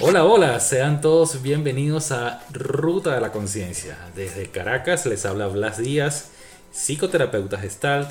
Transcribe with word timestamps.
Hola, 0.00 0.24
hola, 0.24 0.58
sean 0.58 1.00
todos 1.00 1.40
bienvenidos 1.42 2.10
a 2.10 2.42
Ruta 2.52 3.14
de 3.14 3.20
la 3.20 3.30
Conciencia. 3.30 3.96
Desde 4.16 4.50
Caracas 4.50 5.06
les 5.06 5.24
habla 5.24 5.46
Blas 5.46 5.78
Díaz, 5.78 6.32
psicoterapeuta 6.72 7.58
gestal, 7.58 8.08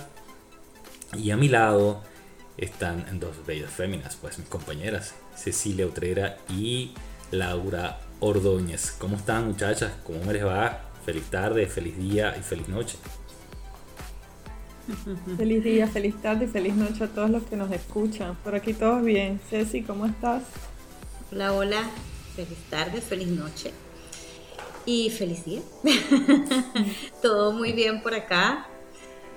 y 1.18 1.32
a 1.32 1.38
mi 1.38 1.50
lado 1.50 2.02
están 2.58 3.20
dos 3.20 3.46
bellas 3.46 3.72
féminas, 3.72 4.16
pues 4.16 4.40
mis 4.40 4.48
compañeras, 4.48 5.14
Cecilia 5.36 5.86
Utrera 5.86 6.38
y 6.50 6.94
Laura 7.32 8.00
Ordóñez. 8.22 8.92
¿Cómo 8.98 9.18
están 9.18 9.48
muchachas? 9.48 9.92
¿Cómo 10.06 10.32
les 10.32 10.46
va? 10.46 10.84
Feliz 11.06 11.26
tarde, 11.30 11.68
feliz 11.68 11.98
día 11.98 12.36
y 12.40 12.44
feliz 12.44 12.70
noche. 12.70 12.98
Feliz 15.38 15.64
día, 15.64 15.88
feliz 15.88 16.22
tarde 16.22 16.46
y 16.46 16.48
feliz 16.48 16.76
noche 16.76 17.04
a 17.04 17.08
todos 17.08 17.30
los 17.30 17.44
que 17.44 17.56
nos 17.56 17.72
escuchan. 17.72 18.36
Por 18.44 18.56
aquí 18.56 18.74
todos 18.74 19.04
bien. 19.04 19.40
Ceci, 19.50 19.82
¿cómo 19.82 20.06
estás? 20.06 20.44
Hola, 21.32 21.54
hola. 21.54 21.90
Feliz 22.36 22.60
tarde, 22.70 23.02
feliz 23.02 23.28
noche 23.28 23.72
y 24.86 25.10
feliz 25.10 25.44
día. 25.44 25.62
Todo 27.22 27.52
muy 27.52 27.74
bien 27.74 28.02
por 28.02 28.14
acá. 28.14 28.68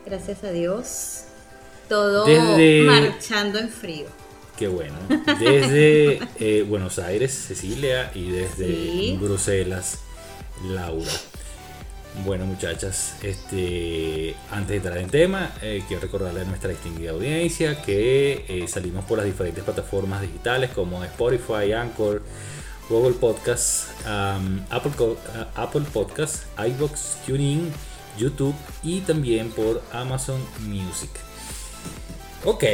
Gracias 0.06 0.44
a 0.44 0.52
Dios. 0.52 1.24
Todo 1.88 2.26
marchando 2.84 3.58
en 3.58 3.68
frío. 3.68 4.06
Qué 4.56 4.68
bueno. 4.68 4.94
Desde 5.40 6.20
eh, 6.38 6.62
Buenos 6.62 6.98
Aires, 6.98 7.32
Cecilia, 7.32 8.12
y 8.14 8.30
desde 8.30 9.16
Bruselas, 9.18 9.98
Laura. 10.62 11.10
Bueno, 12.24 12.44
muchachas, 12.44 13.14
este, 13.22 14.34
antes 14.50 14.68
de 14.68 14.76
entrar 14.76 14.98
en 14.98 15.08
tema, 15.08 15.52
eh, 15.62 15.82
quiero 15.86 16.02
recordarle 16.02 16.40
a 16.40 16.44
nuestra 16.44 16.70
distinguida 16.70 17.12
audiencia 17.12 17.80
que 17.82 18.44
eh, 18.48 18.66
salimos 18.68 19.04
por 19.04 19.18
las 19.18 19.26
diferentes 19.26 19.62
plataformas 19.62 20.20
digitales 20.20 20.70
como 20.70 21.02
Spotify, 21.04 21.72
Anchor, 21.72 22.22
Google 22.90 23.14
Podcasts, 23.14 23.86
Apple, 24.70 24.92
uh, 24.98 25.16
Apple 25.54 25.82
Podcasts, 25.92 26.46
iBox, 26.58 27.18
TuneIn, 27.24 27.72
YouTube 28.18 28.56
y 28.82 29.00
también 29.00 29.50
por 29.50 29.80
Amazon 29.92 30.44
Music. 30.66 31.10
Ok, 32.44 32.64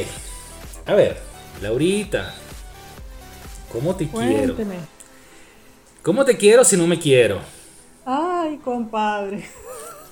a 0.87 0.95
ver, 0.95 1.21
Laurita, 1.61 2.35
¿cómo 3.71 3.95
te 3.95 4.09
quiero? 4.09 4.57
¿Cómo 6.03 6.25
te 6.25 6.37
quiero 6.39 6.65
si 6.65 6.77
no 6.77 6.87
me 6.87 6.99
quiero? 6.99 7.56
Ay, 8.47 8.59
compadre. 8.59 9.39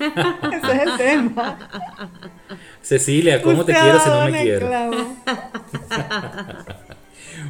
ese 0.00 0.72
es 0.72 0.82
el 0.82 0.96
tema. 0.96 1.70
Cecilia, 2.82 3.40
¿cómo 3.40 3.64
te 3.64 3.72
quiero 3.72 4.00
si 4.00 4.08
no 4.08 4.28
me 4.28 4.42
quiero? 4.42 4.68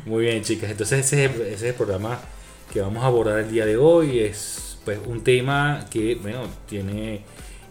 Muy 0.04 0.24
bien, 0.26 0.42
chicas. 0.42 0.70
Entonces 0.70 1.06
ese, 1.06 1.24
ese 1.24 1.52
es 1.54 1.62
el 1.62 1.74
programa 1.74 2.18
que 2.70 2.82
vamos 2.82 3.02
a 3.02 3.06
abordar 3.06 3.38
el 3.38 3.50
día 3.50 3.64
de 3.64 3.78
hoy. 3.78 4.18
Es 4.18 4.76
pues 4.84 4.98
un 5.06 5.24
tema 5.24 5.86
que, 5.90 6.16
bueno, 6.16 6.42
tiene 6.68 7.22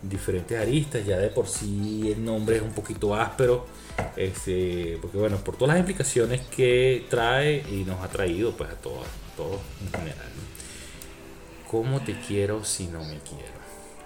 diferentes 0.01 0.59
aristas. 0.59 1.05
Ya 1.05 1.19
de 1.19 1.29
por 1.29 1.47
sí 1.47 2.11
el 2.11 2.25
nombre 2.25 2.55
es 2.55 2.63
un 2.63 2.73
poquito 2.73 3.13
áspero. 3.13 3.67
Este, 4.15 4.97
porque 4.99 5.19
bueno, 5.19 5.37
por 5.37 5.55
todas 5.55 5.75
las 5.75 5.79
implicaciones 5.81 6.41
que 6.41 7.05
trae 7.11 7.63
y 7.71 7.83
nos 7.83 8.03
ha 8.03 8.07
traído 8.07 8.53
pues 8.53 8.71
a 8.71 8.75
todos, 8.75 9.05
todos 9.37 9.59
en 9.85 9.99
general. 9.99 10.31
¿Cómo 11.73 12.01
te 12.01 12.13
quiero 12.13 12.63
si 12.63 12.85
no 12.85 12.99
me 12.99 13.17
quiero? 13.17 13.57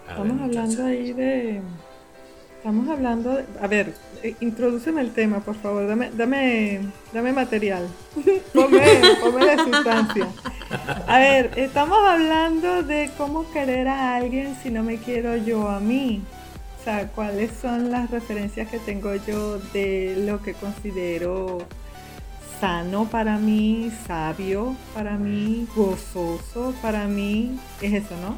Estamos 0.08 0.42
hablando 0.42 0.86
ahí 0.86 1.12
de. 1.12 1.62
Estamos 2.56 2.88
hablando. 2.88 3.34
De, 3.36 3.44
a 3.62 3.68
ver, 3.68 3.94
eh, 4.23 4.36
introdúceme 4.40 5.02
el 5.02 5.12
tema, 5.12 5.42
por 5.42 5.56
favor. 5.56 5.86
Dame, 5.86 6.10
dame, 6.16 6.80
dame 7.12 7.34
material. 7.34 7.86
ponme, 8.54 9.02
ponme 9.20 9.45
la 9.45 9.62
sustancia. 9.66 10.30
A 11.08 11.20
ver, 11.20 11.52
estamos 11.58 11.98
hablando 12.08 12.83
de 12.83 13.11
cómo 13.17 13.52
querer 13.52 13.89
a 13.89 14.16
alguien 14.16 14.56
si 14.64 14.70
no 14.70 14.82
me 14.82 14.95
quiero 14.95 15.36
yo 15.36 15.67
a 15.67 15.82
mí. 15.82 16.22
O 16.80 16.83
sea, 16.86 17.10
cuáles 17.10 17.52
son 17.52 17.92
las 17.92 18.10
referencias 18.10 18.70
que 18.70 18.80
tengo 18.80 19.14
yo 19.27 19.60
de 19.73 20.23
lo 20.26 20.42
que 20.42 20.54
considero 20.54 21.58
sano 22.60 23.10
para 23.10 23.38
mí, 23.38 23.92
sabio 24.06 24.76
para 24.94 25.18
mí, 25.18 25.68
gozoso 25.76 26.73
para 26.82 27.08
mí. 27.08 27.60
Es 27.82 27.94
eso, 27.94 28.16
¿no? 28.22 28.38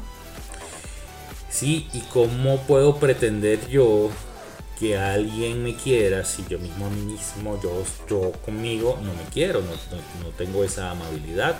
Sí, 1.48 1.88
y 1.92 2.00
cómo 2.12 2.58
puedo 2.62 2.96
pretender 2.96 3.68
yo 3.68 4.10
que 4.78 4.96
alguien 4.96 5.62
me 5.62 5.74
quiera 5.74 6.24
si 6.24 6.44
yo 6.48 6.58
mismo 6.58 6.86
a 6.86 6.90
mí 6.90 7.02
mismo, 7.02 7.60
yo, 7.62 7.82
yo 8.08 8.32
conmigo 8.44 8.98
no 9.02 9.12
me 9.12 9.24
quiero, 9.30 9.60
no, 9.60 10.28
tengo 10.38 10.64
esa 10.64 10.90
amabilidad. 10.90 11.56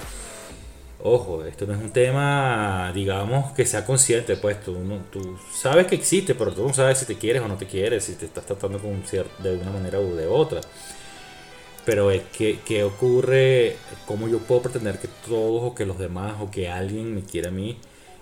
Ojo, 1.03 1.44
esto 1.44 1.66
no 1.66 1.75
es 1.75 1.81
un 1.81 1.91
tema, 1.91 2.92
digamos, 2.94 3.53
que 3.53 3.66
sea 3.66 3.84
consciente, 3.84 4.37
pues 4.37 4.62
tú, 4.62 4.77
tú 5.10 5.38
sabes 5.53 5.87
que 5.87 5.94
existe, 5.94 6.34
pero 6.34 6.53
tú 6.53 6.66
no 6.66 6.75
sabes 6.75 6.98
si 6.98 7.06
te 7.06 7.16
quieres 7.16 7.42
o 7.42 7.48
no 7.48 7.56
te 7.56 7.66
quieres, 7.66 8.04
si 8.04 8.15
te 8.15 8.27
estás 8.27 8.44
tratando 8.44 8.78
con 8.78 9.03
de 9.38 9.56
una 9.56 9.71
manera 9.71 9.98
u 9.98 10.15
de 10.15 10.27
otra. 10.27 10.60
Pero 11.90 12.08
que, 12.30 12.60
¿qué 12.64 12.84
ocurre? 12.84 13.76
¿Cómo 14.06 14.28
yo 14.28 14.38
puedo 14.38 14.62
pretender 14.62 15.00
que 15.00 15.08
todos 15.26 15.72
o 15.72 15.74
que 15.74 15.84
los 15.84 15.98
demás 15.98 16.36
o 16.40 16.48
que 16.48 16.68
alguien 16.68 17.12
me 17.16 17.22
quiera 17.22 17.48
a 17.48 17.50
mí 17.50 17.80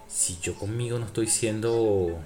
si 0.09 0.39
yo 0.41 0.55
conmigo 0.55 0.99
no 0.99 1.05
estoy 1.05 1.27
siendo 1.27 2.19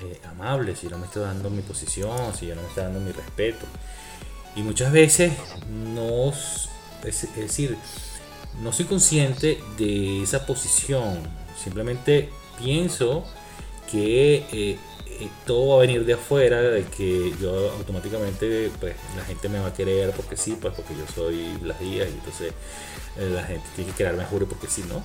eh, 0.00 0.20
amable, 0.30 0.76
si 0.76 0.86
no 0.86 0.96
me 0.96 1.06
estoy 1.06 1.24
dando 1.24 1.50
mi 1.50 1.62
posición, 1.62 2.32
si 2.32 2.46
yo 2.46 2.54
no 2.54 2.62
me 2.62 2.68
estoy 2.68 2.84
dando 2.84 3.00
mi 3.00 3.10
respeto? 3.10 3.66
Y 4.54 4.62
muchas 4.62 4.92
veces 4.92 5.32
no, 5.68 6.32
es, 7.04 7.34
decir, 7.34 7.76
no 8.62 8.72
soy 8.72 8.84
consciente 8.84 9.58
de 9.78 10.22
esa 10.22 10.46
posición. 10.46 11.18
Simplemente 11.60 12.28
pienso 12.56 13.24
que 13.90 14.46
eh, 14.52 14.78
todo 15.46 15.68
va 15.68 15.76
a 15.76 15.78
venir 15.80 16.04
de 16.04 16.14
afuera, 16.14 16.60
de 16.60 16.84
que 16.84 17.32
yo 17.40 17.70
automáticamente, 17.72 18.70
pues 18.78 18.94
la 19.16 19.24
gente 19.24 19.48
me 19.48 19.58
va 19.58 19.68
a 19.68 19.74
querer 19.74 20.12
porque 20.12 20.36
sí, 20.36 20.56
pues 20.60 20.74
porque 20.74 20.94
yo 20.94 21.04
soy 21.12 21.58
las 21.62 21.80
días 21.80 22.08
y 22.08 22.12
entonces 22.12 22.52
eh, 23.18 23.30
la 23.32 23.42
gente 23.42 23.66
tiene 23.74 23.90
que 23.90 23.96
quererme 23.96 24.24
juro 24.24 24.46
porque 24.46 24.68
si 24.68 24.82
no, 24.82 25.02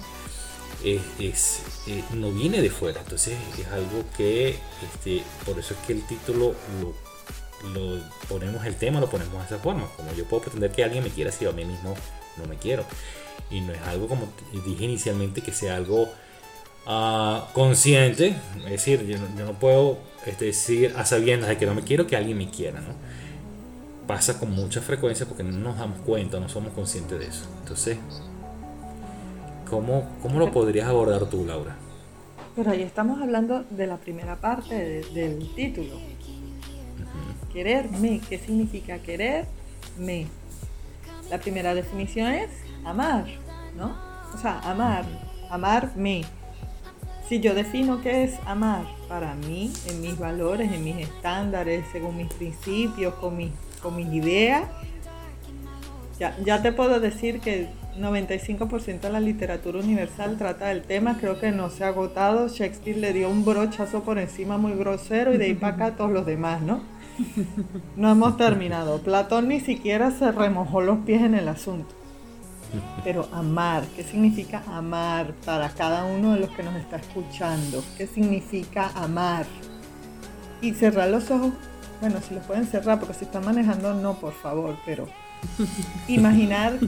es, 0.84 1.62
eh, 1.88 2.04
no 2.14 2.32
viene 2.32 2.62
de 2.62 2.70
fuera. 2.70 3.02
Entonces 3.02 3.38
es 3.58 3.68
algo 3.68 4.04
que, 4.16 4.58
este, 4.84 5.24
por 5.46 5.58
eso 5.58 5.74
es 5.74 5.80
que 5.88 5.94
el 5.94 6.06
título 6.06 6.56
lo, 6.82 7.70
lo, 7.72 8.04
ponemos, 8.28 8.66
el 8.66 8.76
tema 8.76 9.00
lo 9.00 9.10
ponemos 9.10 9.40
de 9.40 9.46
esa 9.46 9.60
forma. 9.60 9.88
Como 9.98 10.14
yo 10.14 10.26
puedo 10.26 10.44
pretender 10.44 10.72
que 10.72 10.84
alguien 10.84 11.04
me 11.04 11.10
quiera 11.10 11.32
si 11.32 11.46
yo 11.46 11.52
a 11.52 11.54
mí 11.54 11.66
mismo 11.66 11.96
no 12.38 12.46
me 12.46 12.58
quiero. 12.58 12.86
Y 13.50 13.62
no 13.62 13.74
es 13.74 13.82
algo 13.82 14.08
como 14.08 14.30
dije 14.66 14.86
inicialmente 14.86 15.42
que 15.42 15.52
sea 15.52 15.76
algo 15.76 16.10
consciente, 17.54 18.36
es 18.66 18.72
decir, 18.72 19.06
yo 19.06 19.18
no, 19.46 19.54
puedo 19.54 19.98
este, 20.26 20.46
decir 20.46 20.94
a 20.98 21.06
sabiendas 21.06 21.50
de 21.50 21.58
que 21.58 21.66
no 21.66 21.76
me 21.76 21.82
quiero 21.82 22.08
que 22.08 22.16
alguien 22.16 22.38
me 22.38 22.50
quiera, 22.50 22.80
¿no? 22.80 22.94
Pasa 24.08 24.40
con 24.40 24.52
mucha 24.52 24.82
frecuencia 24.82 25.26
porque 25.26 25.44
no 25.44 25.52
nos 25.52 25.78
damos 25.78 26.00
cuenta, 26.02 26.40
no 26.40 26.50
somos 26.50 26.74
conscientes 26.74 27.20
de 27.20 27.28
eso. 27.28 27.46
Entonces, 27.60 27.98
¿cómo, 29.70 30.10
cómo 30.22 30.40
lo 30.40 30.52
podrías 30.52 30.88
abordar 30.88 31.26
tú, 31.30 31.46
Laura? 31.46 31.76
Pero 32.56 32.72
ahí 32.72 32.84
estamos 32.84 33.22
hablando 33.22 33.64
de 33.70 33.88
la 33.88 33.98
primera 33.98 34.36
parte 34.36 35.04
del 35.14 35.54
título. 35.56 36.00
Quererme, 37.52 38.22
¿qué 38.30 38.38
significa 38.38 39.00
quererme? 39.00 40.28
La 41.30 41.40
primera 41.40 41.74
definición 41.74 42.32
es 42.32 42.50
amar, 42.86 43.26
¿no? 43.76 43.96
O 44.34 44.38
sea, 44.38 44.60
amar, 44.60 45.06
amarme 45.50 46.24
si 47.34 47.40
yo 47.40 47.56
defino 47.56 48.00
qué 48.00 48.26
es 48.26 48.36
amar 48.46 48.86
para 49.10 49.34
mí, 49.34 49.74
en 49.90 50.02
mis 50.02 50.20
valores, 50.20 50.72
en 50.72 50.84
mis 50.84 50.98
estándares, 50.98 51.84
según 51.92 52.16
mis 52.16 52.32
principios, 52.32 53.16
con 53.16 53.36
mis, 53.36 53.50
con 53.82 53.96
mis 53.96 54.06
ideas, 54.14 54.70
ya, 56.20 56.38
ya 56.46 56.62
te 56.62 56.72
puedo 56.72 57.00
decir 57.00 57.40
que 57.40 57.70
95% 57.98 59.00
de 59.00 59.10
la 59.10 59.20
literatura 59.20 59.80
universal 59.80 60.38
trata 60.38 60.68
del 60.68 60.84
tema, 60.84 61.18
creo 61.20 61.40
que 61.40 61.52
no 61.52 61.72
se 61.72 61.84
ha 61.86 61.88
agotado, 61.88 62.50
Shakespeare 62.50 63.00
le 63.00 63.14
dio 63.14 63.32
un 63.32 63.44
brochazo 63.44 64.04
por 64.04 64.20
encima 64.20 64.60
muy 64.60 64.74
grosero 64.74 65.34
y 65.34 65.38
de 65.38 65.46
ahí 65.46 65.54
para 65.56 65.74
acá 65.74 65.96
todos 65.96 66.12
los 66.12 66.28
demás, 66.28 66.62
¿no? 66.62 66.84
No 67.96 68.12
hemos 68.12 68.38
terminado. 68.38 69.02
Platón 69.02 69.48
ni 69.48 69.60
siquiera 69.60 70.12
se 70.12 70.32
remojó 70.32 70.82
los 70.82 71.00
pies 71.00 71.24
en 71.24 71.34
el 71.34 71.48
asunto. 71.48 71.96
Pero 73.04 73.28
amar, 73.32 73.84
¿qué 73.96 74.04
significa 74.04 74.64
amar 74.68 75.34
para 75.46 75.70
cada 75.70 76.06
uno 76.06 76.34
de 76.34 76.40
los 76.40 76.50
que 76.52 76.64
nos 76.64 76.76
está 76.76 76.98
escuchando? 76.98 77.84
¿Qué 77.98 78.08
significa 78.08 78.92
amar? 78.96 79.46
Y 80.62 80.74
cerrar 80.74 81.10
los 81.10 81.30
ojos, 81.30 81.54
bueno, 82.00 82.20
si 82.28 82.34
los 82.34 82.44
pueden 82.46 82.66
cerrar, 82.66 83.00
porque 83.00 83.14
si 83.14 83.26
están 83.26 83.46
manejando, 83.46 83.94
no, 83.94 84.16
por 84.16 84.34
favor, 84.34 84.78
pero 84.86 85.08
imaginar 86.08 86.80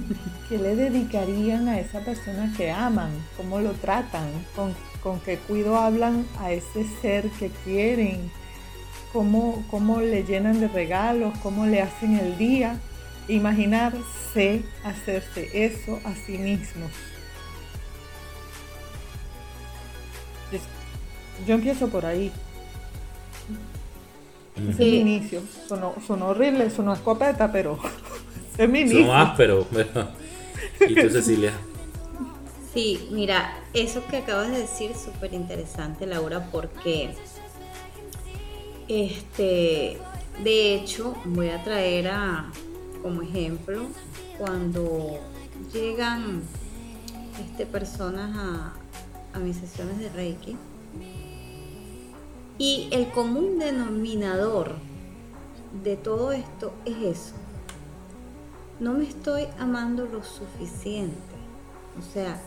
qué 0.50 0.58
le 0.58 0.76
dedicarían 0.76 1.68
a 1.68 1.80
esa 1.80 2.00
persona 2.00 2.54
que 2.56 2.72
aman, 2.72 3.12
cómo 3.38 3.60
lo 3.60 3.72
tratan, 3.74 4.30
con, 4.56 4.74
con 5.04 5.20
qué 5.20 5.38
cuido 5.38 5.78
hablan 5.78 6.26
a 6.40 6.52
ese 6.52 6.86
ser 7.02 7.30
que 7.32 7.50
quieren, 7.64 8.32
cómo, 9.16 9.64
cómo 9.72 10.02
le 10.02 10.24
llenan 10.24 10.60
de 10.60 10.68
regalos, 10.68 11.38
cómo 11.42 11.66
le 11.66 11.82
hacen 11.82 12.16
el 12.18 12.38
día. 12.38 12.80
Imaginarse 13.28 14.64
hacerse 14.84 15.50
eso 15.54 16.00
a 16.04 16.14
sí 16.16 16.38
mismos. 16.38 16.92
Yo 21.48 21.56
empiezo 21.56 21.88
por 21.90 22.06
ahí. 22.06 22.32
Ese 24.56 24.70
es 24.70 24.78
mi 24.78 25.00
inicio. 25.00 25.42
Sonó, 25.68 25.96
horrible, 26.28 26.70
sonó 26.70 26.94
escopeta, 26.94 27.52
pero 27.52 27.80
es 28.58 28.70
mi 28.70 28.82
inicio. 28.82 29.02
Sonó 29.02 29.16
áspero. 29.16 29.68
¿Y 30.88 30.96
tú, 30.96 31.10
Cecilia? 31.10 31.54
Sí, 32.74 33.08
mira, 33.12 33.58
eso 33.74 34.06
que 34.08 34.18
acabas 34.18 34.52
de 34.52 34.60
decir 34.60 34.92
es 34.92 35.02
súper 35.02 35.34
interesante, 35.34 36.06
Laura, 36.06 36.50
porque 36.52 37.12
este, 38.88 39.98
de 40.44 40.76
hecho, 40.76 41.16
voy 41.26 41.50
a 41.50 41.64
traer 41.64 42.10
a, 42.10 42.52
como 43.06 43.22
ejemplo 43.22 43.84
cuando 44.40 45.20
llegan 45.72 46.42
este, 47.40 47.68
personas 47.68 48.36
a, 48.36 48.74
a 49.32 49.40
mis 49.40 49.58
sesiones 49.58 50.00
de 50.00 50.10
Reiki 50.10 50.58
y 52.58 52.90
el 52.90 53.12
común 53.12 53.60
denominador 53.60 54.74
de 55.84 55.98
todo 55.98 56.32
esto 56.32 56.74
es 56.86 57.20
eso. 57.20 57.36
No 58.80 58.94
me 58.94 59.04
estoy 59.04 59.50
amando 59.60 60.08
lo 60.08 60.24
suficiente. 60.24 61.36
O 62.00 62.02
sea, 62.12 62.42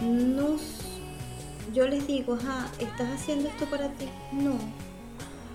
no, 0.00 0.56
yo 1.72 1.86
les 1.86 2.08
digo, 2.08 2.36
¿estás 2.80 3.08
haciendo 3.14 3.48
esto 3.48 3.64
para 3.66 3.88
ti? 3.90 4.06
No. 4.32 4.56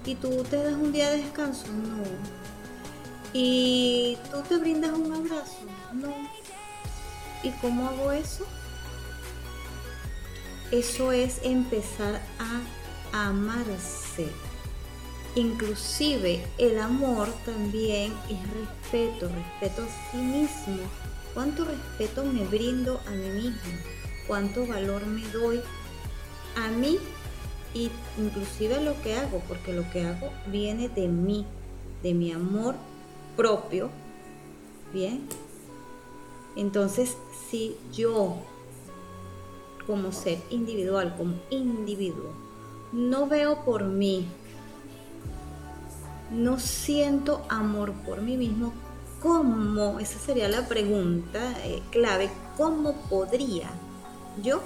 ¿Y 0.06 0.16
tú 0.16 0.30
te 0.50 0.64
das 0.64 0.76
un 0.76 0.94
día 0.94 1.10
de 1.10 1.18
descanso? 1.18 1.68
No. 1.68 2.45
¿Y 3.38 4.18
tú 4.32 4.42
te 4.48 4.56
brindas 4.56 4.94
un 4.94 5.12
abrazo? 5.12 5.58
No. 5.92 6.08
¿Y 7.44 7.50
cómo 7.60 7.90
hago 7.90 8.14
eso? 8.14 8.46
Eso 10.72 11.12
es 11.12 11.42
empezar 11.44 12.22
a 12.40 13.28
amarse. 13.28 14.30
Inclusive 15.36 16.48
el 16.58 16.80
amor 16.80 17.28
también 17.46 18.14
es 18.30 18.40
respeto, 18.54 19.28
respeto 19.28 19.84
a 19.84 20.12
sí 20.12 20.18
mismo. 20.18 20.78
¿Cuánto 21.34 21.66
respeto 21.66 22.24
me 22.24 22.46
brindo 22.46 23.02
a 23.06 23.10
mí 23.10 23.30
mismo? 23.32 23.80
¿Cuánto 24.28 24.66
valor 24.66 25.06
me 25.08 25.28
doy 25.32 25.60
a 26.56 26.70
mí? 26.70 27.00
Y 27.74 27.92
inclusive 28.18 28.82
lo 28.82 29.02
que 29.02 29.18
hago, 29.18 29.42
porque 29.46 29.74
lo 29.74 29.92
que 29.92 30.08
hago 30.08 30.32
viene 30.48 30.88
de 30.88 31.10
mí, 31.10 31.46
de 32.02 32.14
mi 32.14 32.32
amor 32.32 32.76
propio. 33.36 33.90
Bien. 34.94 35.28
Entonces, 36.56 37.18
si 37.50 37.76
yo 37.94 38.38
como 39.86 40.12
ser 40.12 40.40
individual, 40.50 41.16
como 41.18 41.36
individuo, 41.50 42.32
no 42.92 43.28
veo 43.28 43.64
por 43.66 43.84
mí, 43.84 44.28
no 46.32 46.60
siento 46.60 47.46
amor 47.50 47.94
por 48.06 48.22
mí 48.22 48.38
mismo, 48.38 48.74
¿cómo? 49.22 50.00
Esa 50.00 50.20
sería 50.20 50.48
la 50.48 50.68
pregunta 50.68 51.54
eh, 51.64 51.82
clave. 51.92 52.30
¿Cómo 52.58 52.94
podría 53.10 53.70
yo 54.42 54.62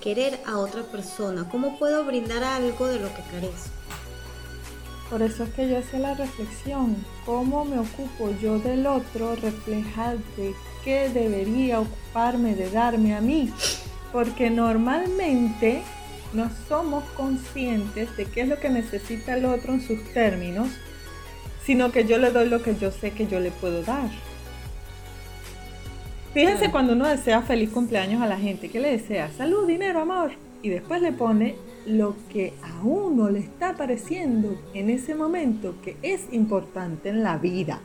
querer 0.00 0.40
a 0.46 0.58
otra 0.58 0.82
persona? 0.82 1.48
¿Cómo 1.48 1.78
puedo 1.78 2.04
brindar 2.04 2.44
algo 2.44 2.86
de 2.86 3.00
lo 3.00 3.08
que 3.08 3.22
carezco? 3.30 3.75
Por 5.10 5.22
eso 5.22 5.44
es 5.44 5.50
que 5.50 5.68
yo 5.68 5.78
hacía 5.78 6.00
la 6.00 6.14
reflexión, 6.14 6.96
¿cómo 7.24 7.64
me 7.64 7.78
ocupo 7.78 8.30
yo 8.42 8.58
del 8.58 8.86
otro? 8.86 9.36
Reflejarte 9.36 10.54
qué 10.84 11.08
debería 11.08 11.80
ocuparme 11.80 12.54
de 12.54 12.70
darme 12.70 13.14
a 13.14 13.20
mí. 13.20 13.52
Porque 14.12 14.50
normalmente 14.50 15.82
no 16.32 16.50
somos 16.68 17.04
conscientes 17.16 18.16
de 18.16 18.24
qué 18.24 18.42
es 18.42 18.48
lo 18.48 18.58
que 18.58 18.68
necesita 18.68 19.36
el 19.36 19.44
otro 19.44 19.74
en 19.74 19.80
sus 19.80 20.02
términos, 20.12 20.68
sino 21.64 21.92
que 21.92 22.04
yo 22.04 22.18
le 22.18 22.30
doy 22.30 22.48
lo 22.48 22.62
que 22.62 22.74
yo 22.74 22.90
sé 22.90 23.12
que 23.12 23.26
yo 23.26 23.38
le 23.38 23.52
puedo 23.52 23.82
dar. 23.82 24.10
Fíjense 26.34 26.70
cuando 26.70 26.92
uno 26.92 27.06
desea 27.06 27.42
feliz 27.42 27.70
cumpleaños 27.70 28.20
a 28.22 28.26
la 28.26 28.36
gente, 28.36 28.68
¿qué 28.68 28.78
le 28.78 28.90
desea? 28.90 29.30
Salud, 29.38 29.66
dinero, 29.66 30.00
amor. 30.00 30.32
Y 30.66 30.68
después 30.68 31.00
le 31.00 31.12
pone 31.12 31.54
lo 31.86 32.16
que 32.32 32.52
a 32.64 32.84
uno 32.84 33.30
le 33.30 33.38
está 33.38 33.76
pareciendo 33.76 34.58
en 34.74 34.90
ese 34.90 35.14
momento 35.14 35.76
que 35.80 35.96
es 36.02 36.26
importante 36.32 37.08
en 37.08 37.22
la 37.22 37.38
vida. 37.38 37.78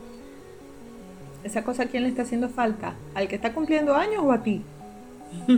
Esa 1.44 1.63
cosa 1.63 1.83
a 1.83 1.86
quién 1.86 2.01
le 2.01 2.10
está 2.10 2.24
haciendo 2.24 2.50
falta, 2.50 2.95
al 3.13 3.28
que 3.28 3.36
está 3.36 3.54
cumpliendo 3.54 3.94
años 3.94 4.24
o 4.24 4.31
a 4.31 4.42
ti. 4.42 4.63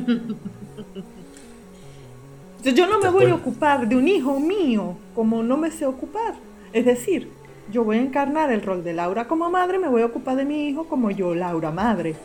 Yo 2.75 2.87
no 2.87 2.99
me 2.99 3.09
voy 3.09 3.27
a 3.27 3.35
ocupar 3.35 3.87
de 3.87 3.95
un 3.95 4.09
hijo 4.09 4.37
mío 4.37 4.97
como 5.15 5.41
no 5.41 5.55
me 5.55 5.71
sé 5.71 5.85
ocupar. 5.85 6.33
Es 6.73 6.83
decir, 6.83 7.29
yo 7.71 7.85
voy 7.85 7.99
a 7.99 8.01
encarnar 8.01 8.51
el 8.51 8.63
rol 8.63 8.83
de 8.83 8.91
Laura 8.91 9.29
como 9.29 9.49
madre, 9.49 9.79
me 9.79 9.87
voy 9.87 10.01
a 10.01 10.07
ocupar 10.07 10.35
de 10.35 10.43
mi 10.43 10.67
hijo 10.67 10.89
como 10.89 11.09
yo, 11.09 11.35
Laura 11.35 11.71
madre. 11.71 12.17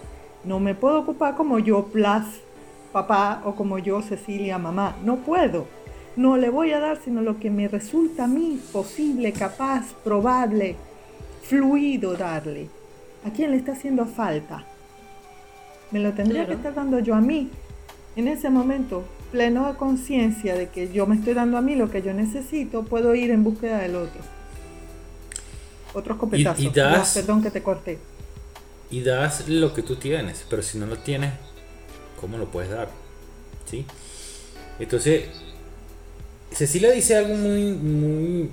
No 0.42 0.58
me 0.58 0.74
puedo 0.74 0.98
ocupar 0.98 1.36
como 1.36 1.60
yo, 1.60 1.84
Plas, 1.84 2.40
papá, 3.06 3.42
o 3.44 3.54
como 3.54 3.78
yo, 3.78 4.02
Cecilia, 4.02 4.58
mamá. 4.58 4.96
No 5.04 5.16
puedo. 5.16 5.66
No 6.16 6.36
le 6.36 6.50
voy 6.50 6.72
a 6.72 6.80
dar 6.80 6.98
sino 7.04 7.22
lo 7.22 7.38
que 7.38 7.50
me 7.50 7.68
resulta 7.68 8.24
a 8.24 8.26
mí 8.26 8.60
posible, 8.72 9.32
capaz, 9.32 9.94
probable, 10.02 10.76
fluido 11.42 12.16
darle. 12.16 12.68
¿A 13.24 13.30
quién 13.30 13.52
le 13.52 13.56
está 13.56 13.72
haciendo 13.72 14.04
falta? 14.06 14.64
Me 15.92 16.00
lo 16.00 16.12
tendría 16.12 16.46
que 16.46 16.54
estar 16.54 16.74
dando 16.74 16.98
yo 16.98 17.14
a 17.14 17.20
mí. 17.20 17.50
En 18.16 18.26
ese 18.26 18.50
momento, 18.50 19.04
pleno 19.30 19.68
de 19.68 19.78
conciencia 19.78 20.56
de 20.56 20.68
que 20.68 20.92
yo 20.92 21.06
me 21.06 21.14
estoy 21.14 21.34
dando 21.34 21.56
a 21.56 21.60
mí 21.60 21.76
lo 21.76 21.88
que 21.88 22.02
yo 22.02 22.12
necesito, 22.12 22.82
puedo 22.82 23.14
ir 23.14 23.30
en 23.30 23.44
búsqueda 23.44 23.78
del 23.78 23.94
otro. 23.94 24.20
Otros 25.94 26.18
copetazos. 26.18 26.64
Y, 26.64 26.70
das, 26.70 27.14
perdón 27.14 27.42
que 27.42 27.50
te 27.52 27.62
corté. 27.62 27.98
Y 28.90 29.02
das 29.02 29.48
lo 29.48 29.72
que 29.72 29.82
tú 29.82 29.96
tienes, 29.96 30.44
pero 30.50 30.62
si 30.62 30.78
no 30.78 30.86
lo 30.86 30.98
tienes, 30.98 31.32
¿cómo 32.20 32.38
lo 32.38 32.50
puedes 32.50 32.70
dar? 32.70 32.88
¿Sí? 33.70 33.84
Entonces, 34.78 35.24
Cecilia 36.52 36.90
dice 36.90 37.16
algo 37.16 37.34
muy, 37.34 37.72
muy 37.72 38.50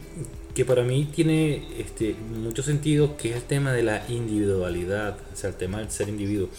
que 0.54 0.66
para 0.66 0.84
mí 0.84 1.10
tiene 1.14 1.68
este, 1.78 2.14
mucho 2.14 2.64
sentido, 2.64 3.18
que 3.18 3.32
es 3.32 3.36
el 3.36 3.44
tema 3.44 3.74
de 3.74 3.84
la 3.84 4.06
individualidad, 4.08 5.18
o 5.34 5.36
sea, 5.36 5.50
el 5.50 5.56
tema 5.56 5.80
del 5.80 5.92
ser 5.92 6.08
individuo. 6.08 6.50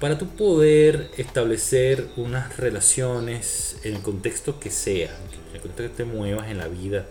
Para 0.00 0.18
tu 0.18 0.26
poder 0.28 1.10
establecer 1.16 2.08
unas 2.16 2.56
relaciones 2.56 3.76
en 3.84 3.94
el 3.94 4.02
contexto 4.02 4.58
que 4.58 4.70
sea, 4.70 5.16
en 5.50 5.54
el 5.54 5.60
contexto 5.60 5.82
que 5.82 6.04
te 6.04 6.04
muevas 6.04 6.50
en 6.50 6.58
la 6.58 6.66
vida, 6.66 7.06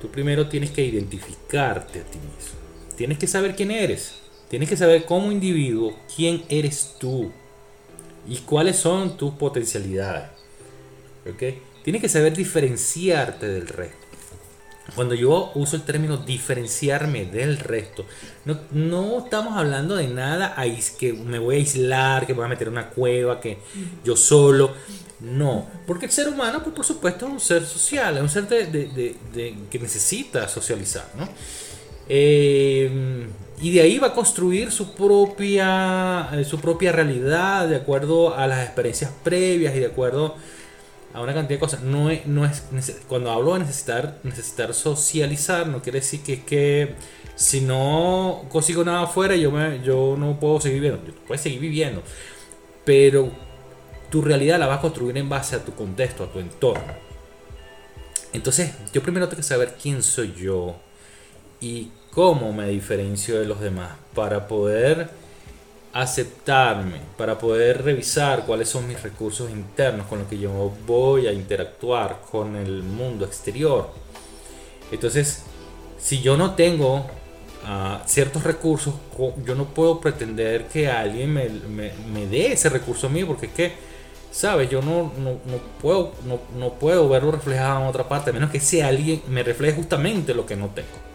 tú 0.00 0.08
primero 0.10 0.48
tienes 0.48 0.70
que 0.70 0.84
identificarte 0.84 2.00
a 2.00 2.04
ti 2.04 2.18
mismo. 2.18 2.58
Tienes 2.96 3.18
que 3.18 3.26
saber 3.26 3.56
quién 3.56 3.70
eres. 3.70 4.16
Tienes 4.50 4.68
que 4.68 4.76
saber 4.76 5.04
como 5.06 5.32
individuo 5.32 5.96
quién 6.14 6.42
eres 6.48 6.96
tú 6.98 7.32
y 8.28 8.36
cuáles 8.38 8.76
son 8.76 9.16
tus 9.16 9.34
potencialidades. 9.34 10.28
¿Ok? 11.28 11.42
Tienes 11.82 12.02
que 12.02 12.08
saber 12.08 12.36
diferenciarte 12.36 13.48
del 13.48 13.66
resto. 13.66 13.96
Cuando 14.94 15.14
yo 15.14 15.52
uso 15.54 15.76
el 15.76 15.82
término 15.82 16.16
diferenciarme 16.16 17.26
del 17.26 17.58
resto, 17.58 18.06
no, 18.46 18.58
no, 18.72 19.18
estamos 19.24 19.56
hablando 19.56 19.96
de 19.96 20.08
nada 20.08 20.56
que 20.98 21.12
me 21.12 21.38
voy 21.38 21.56
a 21.56 21.58
aislar, 21.58 22.26
que 22.26 22.32
me 22.32 22.38
voy 22.38 22.46
a 22.46 22.48
meter 22.48 22.68
en 22.68 22.72
una 22.72 22.88
cueva, 22.88 23.38
que 23.40 23.58
yo 24.04 24.16
solo. 24.16 24.72
No, 25.20 25.68
porque 25.86 26.06
el 26.06 26.12
ser 26.12 26.28
humano, 26.28 26.62
pues, 26.62 26.74
por 26.74 26.84
supuesto, 26.84 27.26
es 27.26 27.32
un 27.32 27.40
ser 27.40 27.66
social, 27.66 28.16
es 28.16 28.22
un 28.22 28.28
ser 28.28 28.48
de, 28.48 29.16
que 29.70 29.78
necesita 29.78 30.48
socializar, 30.48 31.10
¿no? 31.18 31.28
Eh, 32.08 33.28
y 33.60 33.72
de 33.72 33.80
ahí 33.80 33.98
va 33.98 34.08
a 34.08 34.14
construir 34.14 34.70
su 34.70 34.94
propia, 34.94 36.28
eh, 36.32 36.44
su 36.44 36.60
propia 36.60 36.92
realidad 36.92 37.68
de 37.68 37.76
acuerdo 37.76 38.36
a 38.36 38.46
las 38.46 38.64
experiencias 38.64 39.10
previas 39.24 39.74
y 39.74 39.80
de 39.80 39.86
acuerdo 39.86 40.36
a 41.12 41.20
una 41.20 41.34
cantidad 41.34 41.56
de 41.56 41.60
cosas. 41.60 41.82
No 41.82 42.10
es, 42.10 42.26
no 42.26 42.44
es 42.44 42.62
cuando 43.08 43.30
hablo 43.32 43.54
de 43.54 43.60
necesitar, 43.60 44.18
necesitar 44.22 44.72
socializar, 44.74 45.66
no 45.66 45.82
quiere 45.82 46.00
decir 46.00 46.22
que, 46.22 46.44
que 46.44 46.94
si 47.34 47.60
no 47.60 48.44
consigo 48.48 48.84
nada 48.84 49.02
afuera, 49.02 49.34
yo, 49.34 49.50
me, 49.50 49.82
yo 49.82 50.16
no 50.16 50.38
puedo 50.38 50.60
seguir 50.60 50.80
viviendo. 50.80 51.12
Puedes 51.26 51.42
seguir 51.42 51.60
viviendo, 51.60 52.02
pero 52.84 53.30
tu 54.10 54.22
realidad 54.22 54.58
la 54.58 54.66
vas 54.66 54.78
a 54.78 54.82
construir 54.82 55.16
en 55.18 55.28
base 55.28 55.56
a 55.56 55.64
tu 55.64 55.74
contexto, 55.74 56.24
a 56.24 56.32
tu 56.32 56.38
entorno. 56.38 57.08
Entonces, 58.32 58.72
yo 58.92 59.02
primero 59.02 59.26
tengo 59.26 59.38
que 59.38 59.42
saber 59.42 59.76
quién 59.80 60.02
soy 60.02 60.34
yo 60.34 60.76
y 61.60 61.90
cómo 62.18 62.52
me 62.52 62.66
diferencio 62.66 63.38
de 63.38 63.46
los 63.46 63.60
demás 63.60 63.90
para 64.12 64.48
poder 64.48 65.08
aceptarme, 65.92 66.96
para 67.16 67.38
poder 67.38 67.84
revisar 67.84 68.44
cuáles 68.44 68.68
son 68.68 68.88
mis 68.88 69.00
recursos 69.00 69.48
internos 69.48 70.08
con 70.08 70.18
los 70.18 70.26
que 70.26 70.36
yo 70.36 70.72
voy 70.84 71.28
a 71.28 71.32
interactuar 71.32 72.22
con 72.28 72.56
el 72.56 72.82
mundo 72.82 73.24
exterior. 73.24 73.90
Entonces, 74.90 75.44
si 75.96 76.20
yo 76.20 76.36
no 76.36 76.56
tengo 76.56 77.06
ah, 77.64 78.02
ciertos 78.04 78.42
recursos, 78.42 78.94
yo 79.44 79.54
no 79.54 79.66
puedo 79.66 80.00
pretender 80.00 80.66
que 80.66 80.88
alguien 80.88 81.32
me, 81.32 81.48
me, 81.48 82.26
dé 82.26 82.50
ese 82.50 82.68
recurso 82.68 83.08
mío, 83.08 83.28
porque 83.28 83.46
es 83.46 83.52
que, 83.52 83.72
¿sabes? 84.32 84.68
Yo 84.68 84.82
no, 84.82 85.12
no, 85.20 85.34
no 85.46 85.58
puedo, 85.80 86.14
no, 86.26 86.40
no, 86.58 86.72
puedo 86.72 87.08
verlo 87.08 87.30
reflejado 87.30 87.82
en 87.82 87.86
otra 87.86 88.08
parte, 88.08 88.30
a 88.30 88.32
menos 88.32 88.50
que 88.50 88.58
ese 88.58 88.82
alguien 88.82 89.22
me 89.28 89.44
refleje 89.44 89.76
justamente 89.76 90.34
lo 90.34 90.46
que 90.46 90.56
no 90.56 90.66
tengo. 90.70 91.08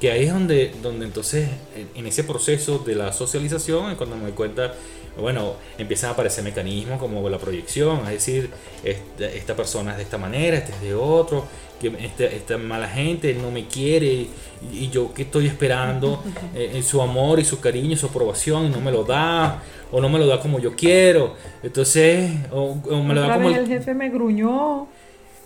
Que 0.00 0.10
ahí 0.10 0.24
es 0.24 0.32
donde, 0.32 0.74
donde 0.82 1.06
entonces, 1.06 1.48
en 1.94 2.06
ese 2.06 2.24
proceso 2.24 2.78
de 2.78 2.96
la 2.96 3.12
socialización, 3.12 3.92
es 3.92 3.96
cuando 3.96 4.16
me 4.16 4.24
doy 4.24 4.32
cuenta 4.32 4.74
bueno, 5.20 5.56
empiezan 5.76 6.10
a 6.10 6.12
aparecer 6.14 6.42
mecanismos 6.42 6.98
como 6.98 7.28
la 7.28 7.38
proyección, 7.38 8.00
es 8.06 8.12
decir, 8.12 8.50
esta, 8.82 9.54
persona 9.54 9.92
es 9.92 9.98
de 9.98 10.02
esta 10.04 10.18
manera, 10.18 10.56
este 10.56 10.72
es 10.72 10.80
de 10.80 10.94
otro, 10.94 11.44
que 11.80 11.92
esta, 12.34 12.56
mala 12.56 12.88
gente 12.88 13.34
no 13.34 13.50
me 13.50 13.66
quiere 13.66 14.28
y, 14.72 14.88
yo 14.90 15.12
que 15.12 15.22
estoy 15.22 15.46
esperando 15.46 16.22
eh, 16.54 16.72
en 16.74 16.82
su 16.82 17.02
amor 17.02 17.40
y 17.40 17.44
su 17.44 17.60
cariño, 17.60 17.96
su 17.96 18.06
aprobación 18.06 18.66
y 18.66 18.68
no 18.70 18.80
me 18.80 18.90
lo 18.90 19.04
da 19.04 19.62
o 19.90 20.00
no 20.00 20.08
me 20.08 20.18
lo 20.18 20.26
da 20.26 20.40
como 20.40 20.58
yo 20.58 20.74
quiero, 20.74 21.34
entonces 21.62 22.30
o, 22.50 22.76
me 23.02 23.14
lo 23.14 23.20
da 23.20 23.34
como 23.34 23.48
el... 23.50 23.66
jefe 23.66 23.94
me 23.94 24.08
gruñó. 24.08 24.88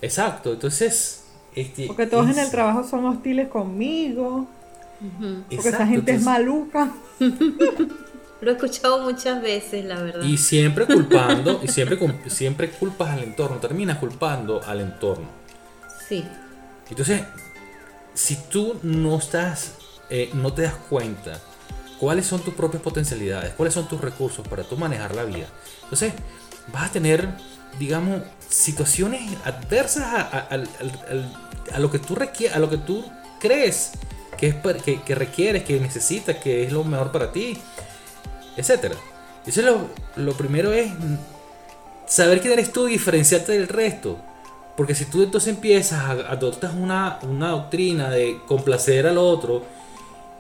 Exacto, 0.01 0.53
entonces 0.53 1.16
este, 1.57 1.87
porque 1.87 2.07
todos 2.07 2.31
en 2.31 2.39
el 2.39 2.51
trabajo 2.51 2.85
son 2.85 3.07
hostiles 3.07 3.49
conmigo. 3.49 4.47
Porque 5.51 5.69
esa 5.69 5.87
gente 5.87 6.13
es 6.13 6.23
maluca. 6.23 6.93
Lo 8.41 8.51
he 8.51 8.55
escuchado 8.55 9.03
muchas 9.03 9.41
veces, 9.43 9.85
la 9.85 10.03
verdad. 10.03 10.23
Y 10.23 10.37
siempre 10.37 10.87
culpando, 10.87 11.61
y 11.63 11.69
siempre, 11.69 11.99
siempre 12.29 12.71
culpas 12.71 13.11
al 13.11 13.25
entorno, 13.25 13.57
terminas 13.57 13.99
culpando 13.99 14.63
al 14.63 14.81
entorno. 14.81 15.27
Sí. 16.07 16.25
Entonces, 16.91 17.23
si 18.13 18.37
tú 18.37 18.79
no 18.83 19.17
estás, 19.17 19.75
eh, 20.11 20.31
no 20.35 20.53
te 20.53 20.63
das 20.63 20.75
cuenta 20.89 21.41
cuáles 21.99 22.27
son 22.27 22.41
tus 22.41 22.55
propias 22.55 22.83
potencialidades, 22.83 23.55
cuáles 23.55 23.75
son 23.75 23.89
tus 23.89 24.01
recursos 24.01 24.47
para 24.47 24.63
tú 24.65 24.77
manejar 24.77 25.15
la 25.15 25.25
vida, 25.25 25.47
entonces 25.83 26.13
vas 26.73 26.91
a 26.91 26.93
tener, 26.93 27.29
digamos, 27.79 28.23
situaciones 28.49 29.23
adversas 29.45 30.05
a, 30.05 31.79
lo 31.79 31.91
que 31.91 31.99
tú 31.99 32.15
requieres, 32.15 32.57
a 32.57 32.61
lo 32.61 32.71
que 32.71 32.79
tú 32.79 33.05
crees 33.41 33.93
que, 34.39 34.49
es, 34.49 34.83
que, 34.83 35.03
que 35.03 35.15
requieres, 35.15 35.65
que 35.65 35.81
necesitas, 35.81 36.37
que 36.37 36.65
es 36.65 36.73
lo 36.73 36.85
mejor 36.85 37.13
para 37.13 37.33
ti 37.33 37.59
etcétera. 38.57 38.97
Eso 39.45 39.63
lo, 39.63 39.91
lo 40.17 40.33
primero 40.33 40.73
es 40.73 40.91
saber 42.07 42.41
quién 42.41 42.55
eres 42.55 42.73
tú 42.73 42.89
y 42.89 42.93
diferenciarte 42.93 43.53
del 43.53 43.69
resto. 43.69 44.19
Porque 44.77 44.95
si 44.95 45.07
tú 45.07 45.23
entonces 45.23 45.55
empiezas 45.55 46.01
a 46.01 46.11
adoptar 46.11 46.73
una, 46.75 47.19
una 47.23 47.51
doctrina 47.51 48.11
de 48.11 48.41
complacer 48.47 49.07
al 49.07 49.19
otro 49.19 49.63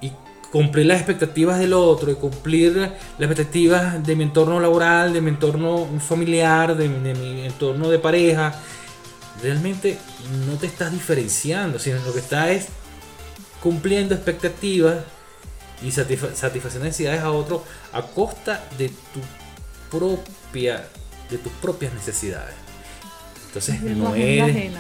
y 0.00 0.12
cumplir 0.52 0.86
las 0.86 0.98
expectativas 0.98 1.58
del 1.58 1.72
otro 1.72 2.10
y 2.10 2.14
cumplir 2.14 2.76
las 2.76 2.92
expectativas 3.18 4.04
de 4.04 4.16
mi 4.16 4.24
entorno 4.24 4.60
laboral, 4.60 5.12
de 5.12 5.20
mi 5.20 5.30
entorno 5.30 5.86
familiar, 6.00 6.76
de, 6.76 6.88
de 6.88 7.14
mi 7.14 7.46
entorno 7.46 7.88
de 7.88 7.98
pareja, 7.98 8.54
realmente 9.42 9.98
no 10.46 10.56
te 10.56 10.66
estás 10.66 10.92
diferenciando, 10.92 11.78
sino 11.78 11.98
lo 12.04 12.12
que 12.12 12.20
estás 12.20 12.50
es 12.50 12.66
cumpliendo 13.62 14.14
expectativas 14.14 14.98
y 15.82 15.90
satisfacer 15.90 16.80
necesidades 16.80 17.20
a 17.20 17.30
otro 17.30 17.62
a 17.92 18.02
costa 18.02 18.64
de 18.78 18.88
tu 18.88 19.96
propia 19.96 20.88
de 21.30 21.38
tus 21.38 21.52
propias 21.54 21.92
necesidades. 21.92 22.54
Entonces 23.48 23.80
no 23.82 24.14
eres, 24.14 24.72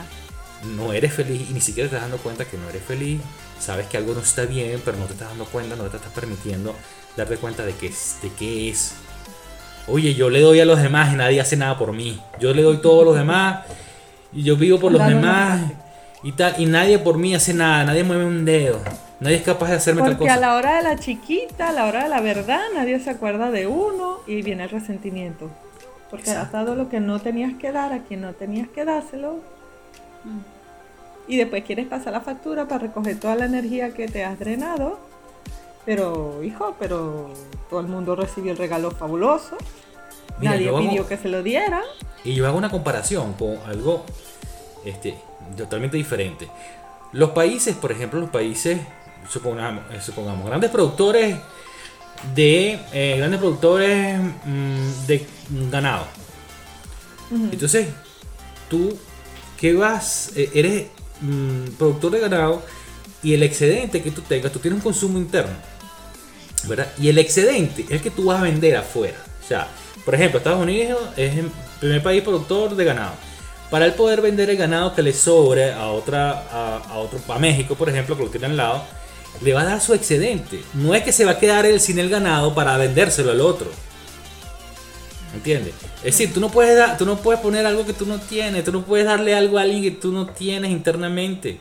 no 0.76 0.92
eres 0.92 1.12
feliz 1.12 1.50
y 1.50 1.52
ni 1.52 1.60
siquiera 1.60 1.88
te 1.88 1.96
estás 1.96 2.10
dando 2.10 2.22
cuenta 2.22 2.44
que 2.44 2.56
no 2.56 2.68
eres 2.68 2.82
feliz. 2.82 3.20
Sabes 3.58 3.86
que 3.86 3.96
algo 3.96 4.14
no 4.14 4.20
está 4.20 4.44
bien, 4.44 4.80
pero 4.84 4.96
no 4.98 5.06
te 5.06 5.14
estás 5.14 5.28
dando 5.28 5.46
cuenta, 5.46 5.76
no 5.76 5.84
te 5.84 5.96
estás 5.96 6.12
permitiendo 6.12 6.74
darte 7.16 7.36
cuenta 7.38 7.64
de 7.64 7.74
que 7.74 7.86
es, 7.86 8.18
de 8.22 8.30
qué 8.30 8.70
es. 8.70 8.94
Oye, 9.88 10.14
yo 10.14 10.30
le 10.30 10.40
doy 10.40 10.60
a 10.60 10.64
los 10.64 10.80
demás 10.82 11.12
y 11.12 11.16
nadie 11.16 11.40
hace 11.40 11.56
nada 11.56 11.78
por 11.78 11.92
mí. 11.92 12.20
Yo 12.38 12.52
le 12.52 12.62
doy 12.62 12.78
todo 12.78 13.02
a 13.02 13.04
los 13.04 13.16
demás 13.16 13.64
y 14.32 14.42
yo 14.42 14.56
vivo 14.56 14.78
por 14.78 14.92
los 14.92 15.06
demás 15.06 15.60
y 16.22 16.32
tal 16.32 16.54
y 16.58 16.66
nadie 16.66 16.98
por 16.98 17.18
mí 17.18 17.34
hace 17.34 17.54
nada, 17.54 17.84
nadie 17.84 18.04
mueve 18.04 18.24
un 18.24 18.44
dedo. 18.44 18.80
Nadie 19.18 19.36
es 19.36 19.42
capaz 19.42 19.68
de 19.68 19.76
hacerme 19.76 20.02
tal 20.02 20.18
cosa. 20.18 20.18
Porque 20.18 20.30
a 20.30 20.36
la 20.36 20.56
hora 20.56 20.76
de 20.76 20.82
la 20.82 20.98
chiquita, 20.98 21.70
a 21.70 21.72
la 21.72 21.86
hora 21.86 22.02
de 22.02 22.10
la 22.10 22.20
verdad, 22.20 22.60
nadie 22.74 23.00
se 23.00 23.10
acuerda 23.10 23.50
de 23.50 23.66
uno 23.66 24.18
y 24.26 24.42
viene 24.42 24.64
el 24.64 24.70
resentimiento. 24.70 25.50
Porque 26.10 26.30
has 26.30 26.52
dado 26.52 26.74
lo 26.74 26.88
que 26.88 27.00
no 27.00 27.20
tenías 27.20 27.54
que 27.54 27.72
dar 27.72 27.92
a 27.92 28.00
quien 28.00 28.20
no 28.20 28.34
tenías 28.34 28.68
que 28.68 28.84
dárselo. 28.84 29.40
Mm. 30.24 30.55
Y 31.28 31.36
después 31.36 31.64
quieres 31.64 31.86
pasar 31.86 32.12
la 32.12 32.20
factura 32.20 32.68
para 32.68 32.86
recoger 32.86 33.18
toda 33.18 33.34
la 33.34 33.46
energía 33.46 33.92
que 33.94 34.06
te 34.06 34.24
has 34.24 34.38
drenado. 34.38 34.98
Pero, 35.84 36.42
hijo, 36.42 36.76
pero 36.78 37.30
todo 37.70 37.80
el 37.80 37.86
mundo 37.86 38.16
recibió 38.16 38.52
el 38.52 38.58
regalo 38.58 38.90
fabuloso. 38.90 39.56
Nadie 40.40 40.70
pidió 40.72 41.06
que 41.06 41.16
se 41.16 41.28
lo 41.28 41.42
dieran. 41.42 41.82
Y 42.24 42.34
yo 42.34 42.46
hago 42.46 42.58
una 42.58 42.70
comparación 42.70 43.34
con 43.34 43.56
algo 43.66 44.04
este, 44.84 45.16
totalmente 45.56 45.96
diferente. 45.96 46.48
Los 47.12 47.30
países, 47.30 47.76
por 47.76 47.92
ejemplo, 47.92 48.20
los 48.20 48.30
países 48.30 48.80
supongamos, 49.28 49.84
eh, 49.92 50.00
supongamos 50.00 50.46
grandes 50.46 50.70
productores 50.70 51.36
de 52.34 52.78
eh, 52.92 53.14
grandes 53.18 53.40
productores 53.40 54.18
mm, 54.44 55.06
de 55.06 55.26
ganado. 55.70 56.04
Entonces, 57.30 57.88
tú 58.68 58.96
que 59.58 59.74
vas, 59.74 60.32
eh, 60.36 60.50
eres 60.54 60.86
mm, 61.20 61.76
productor 61.78 62.12
de 62.12 62.20
ganado 62.20 62.62
y 63.22 63.34
el 63.34 63.42
excedente 63.42 64.02
que 64.02 64.10
tú 64.10 64.22
tengas, 64.22 64.52
tú 64.52 64.58
tienes 64.58 64.76
un 64.76 64.82
consumo 64.82 65.18
interno, 65.18 65.54
¿verdad? 66.68 66.92
Y 66.98 67.08
el 67.08 67.18
excedente 67.18 67.82
es 67.82 67.90
el 67.90 68.00
que 68.00 68.10
tú 68.10 68.26
vas 68.26 68.40
a 68.40 68.44
vender 68.44 68.76
afuera. 68.76 69.16
O 69.44 69.48
sea, 69.48 69.68
por 70.04 70.14
ejemplo, 70.14 70.38
Estados 70.38 70.62
Unidos 70.62 71.00
es 71.16 71.36
el 71.36 71.50
primer 71.80 72.02
país 72.02 72.22
productor 72.22 72.76
de 72.76 72.84
ganado. 72.84 73.14
Para 73.70 73.86
él 73.86 73.94
poder 73.94 74.20
vender 74.20 74.48
el 74.50 74.56
ganado 74.56 74.94
que 74.94 75.02
le 75.02 75.12
sobre 75.12 75.72
a 75.72 75.88
otra, 75.88 76.44
a, 76.52 76.76
a 76.88 76.98
otro, 76.98 77.18
a 77.28 77.38
México, 77.38 77.74
por 77.74 77.88
ejemplo, 77.88 78.16
que 78.16 78.24
lo 78.24 78.30
tiene 78.30 78.46
al 78.46 78.56
lado, 78.56 78.84
le 79.40 79.52
va 79.52 79.62
a 79.62 79.64
dar 79.64 79.80
su 79.80 79.92
excedente. 79.94 80.62
No 80.74 80.94
es 80.94 81.02
que 81.02 81.12
se 81.12 81.24
va 81.24 81.32
a 81.32 81.38
quedar 81.38 81.66
él 81.66 81.80
sin 81.80 81.98
el 81.98 82.08
ganado 82.08 82.54
para 82.54 82.76
vendérselo 82.76 83.32
al 83.32 83.40
otro. 83.40 83.70
¿Entiendes? 85.36 85.74
Es 85.98 86.16
decir, 86.16 86.32
tú 86.32 86.40
no 86.40 86.50
puedes 86.50 86.76
dar, 86.76 86.96
tú 86.98 87.04
no 87.04 87.16
puedes 87.16 87.40
poner 87.40 87.66
algo 87.66 87.84
que 87.84 87.92
tú 87.92 88.06
no 88.06 88.20
tienes, 88.20 88.64
tú 88.64 88.72
no 88.72 88.84
puedes 88.84 89.06
darle 89.06 89.34
algo 89.34 89.58
a 89.58 89.62
alguien 89.62 89.82
que 89.82 89.90
tú 89.90 90.12
no 90.12 90.26
tienes 90.26 90.70
internamente. 90.70 91.60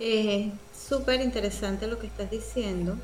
Es 0.00 0.46
súper 0.88 1.20
interesante 1.20 1.86
lo 1.86 1.98
que 1.98 2.06
estás 2.06 2.30
diciendo. 2.30 2.96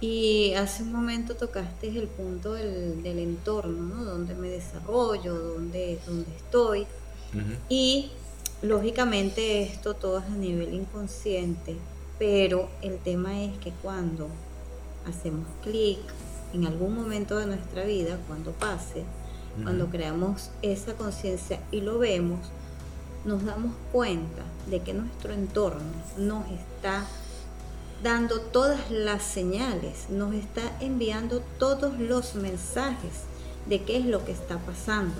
Y 0.00 0.52
hace 0.54 0.82
un 0.82 0.92
momento 0.92 1.36
tocaste 1.36 1.88
el 1.88 2.06
punto 2.06 2.52
del, 2.52 3.04
entorno, 3.04 3.94
¿no? 3.94 4.04
Donde 4.04 4.34
me 4.34 4.48
desarrollo, 4.48 5.34
donde, 5.34 5.98
donde 6.06 6.30
estoy. 6.36 6.86
Y 7.68 8.10
lógicamente 8.62 9.62
esto 9.62 9.94
todo 9.94 10.18
es 10.18 10.24
a 10.24 10.36
nivel 10.36 10.72
inconsciente 10.72 11.76
pero 12.18 12.68
el 12.82 12.98
tema 12.98 13.42
es 13.42 13.56
que 13.58 13.70
cuando 13.82 14.28
hacemos 15.06 15.46
clic 15.62 15.98
en 16.52 16.66
algún 16.66 16.94
momento 16.94 17.38
de 17.38 17.46
nuestra 17.46 17.84
vida, 17.84 18.18
cuando 18.26 18.52
pase, 18.52 19.04
cuando 19.62 19.86
creamos 19.86 20.50
esa 20.60 20.94
conciencia 20.94 21.60
y 21.70 21.80
lo 21.80 21.98
vemos, 21.98 22.40
nos 23.24 23.44
damos 23.44 23.72
cuenta 23.90 24.42
de 24.68 24.82
que 24.82 24.92
nuestro 24.92 25.32
entorno 25.32 25.80
nos 26.18 26.46
está 26.50 27.06
dando 28.02 28.40
todas 28.40 28.90
las 28.90 29.22
señales, 29.22 30.10
nos 30.10 30.34
está 30.34 30.62
enviando 30.80 31.40
todos 31.58 31.98
los 31.98 32.34
mensajes 32.34 33.22
de 33.66 33.82
qué 33.82 33.96
es 33.96 34.04
lo 34.04 34.24
que 34.24 34.32
está 34.32 34.58
pasando. 34.58 35.16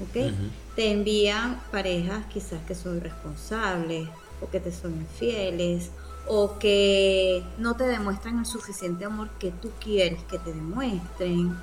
¿ok? 0.00 0.32
Te 0.74 0.92
envían 0.92 1.60
parejas 1.70 2.24
quizás 2.26 2.62
que 2.66 2.74
son 2.74 2.98
irresponsables 2.98 4.08
o 4.40 4.48
que 4.48 4.60
te 4.60 4.72
son 4.72 4.94
infieles 4.94 5.90
o 6.28 6.58
que 6.58 7.42
no 7.58 7.76
te 7.76 7.84
demuestran 7.84 8.38
el 8.38 8.46
suficiente 8.46 9.04
amor 9.04 9.30
que 9.38 9.50
tú 9.50 9.70
quieres 9.80 10.22
que 10.24 10.38
te 10.38 10.52
demuestren. 10.52 11.56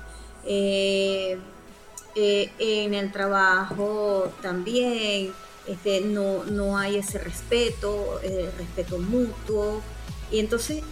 Eh, 0.44 1.38
eh, 2.16 2.50
en 2.58 2.94
el 2.94 3.10
trabajo 3.10 4.30
también 4.40 5.32
este, 5.66 6.02
no, 6.02 6.44
no 6.44 6.78
hay 6.78 6.96
ese 6.96 7.18
respeto, 7.18 8.20
el 8.22 8.52
respeto 8.52 8.98
mutuo. 8.98 9.80
Y 10.30 10.38
entonces 10.38 10.82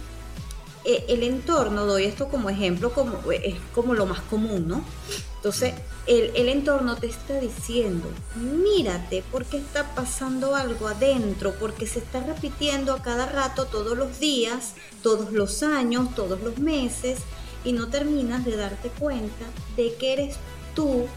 eh, 0.85 1.05
el 1.07 1.23
entorno, 1.23 1.85
doy 1.85 2.05
esto 2.05 2.27
como 2.27 2.49
ejemplo, 2.49 2.93
como, 2.93 3.19
es 3.31 3.55
como 3.73 3.93
lo 3.93 4.05
más 4.05 4.21
común, 4.21 4.67
¿no? 4.67 4.83
Entonces, 5.35 5.73
el, 6.07 6.31
el, 6.35 6.49
entorno 6.49 6.95
te 6.95 7.07
está 7.07 7.39
diciendo, 7.39 8.09
mírate, 8.35 9.23
porque 9.31 9.57
está 9.57 9.93
pasando 9.95 10.55
algo 10.55 10.87
adentro, 10.87 11.53
porque 11.59 11.87
se 11.87 11.99
está 11.99 12.21
repitiendo 12.21 12.93
a 12.93 13.01
cada 13.01 13.25
rato, 13.25 13.65
todos 13.65 13.97
los 13.97 14.19
días, 14.19 14.73
todos 15.01 15.31
los 15.31 15.63
años, 15.63 16.13
todos 16.15 16.41
los 16.41 16.59
meses, 16.59 17.19
y 17.63 17.71
no 17.71 17.87
terminas 17.87 18.45
de 18.45 18.57
darte 18.57 18.89
cuenta 18.89 19.45
de 19.75 19.95
que 19.95 20.13
eres 20.13 20.35
tú 20.75 21.07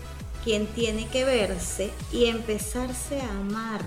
quien 0.44 0.66
tiene 0.68 1.08
que 1.08 1.24
verse 1.24 1.90
y 2.12 2.26
empezarse 2.26 3.20
a 3.20 3.30
amar. 3.30 3.80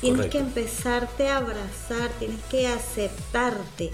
Tienes 0.00 0.26
que 0.26 0.38
empezarte 0.38 1.30
a 1.30 1.38
abrazar, 1.38 2.10
tienes 2.18 2.40
que 2.50 2.68
aceptarte, 2.68 3.90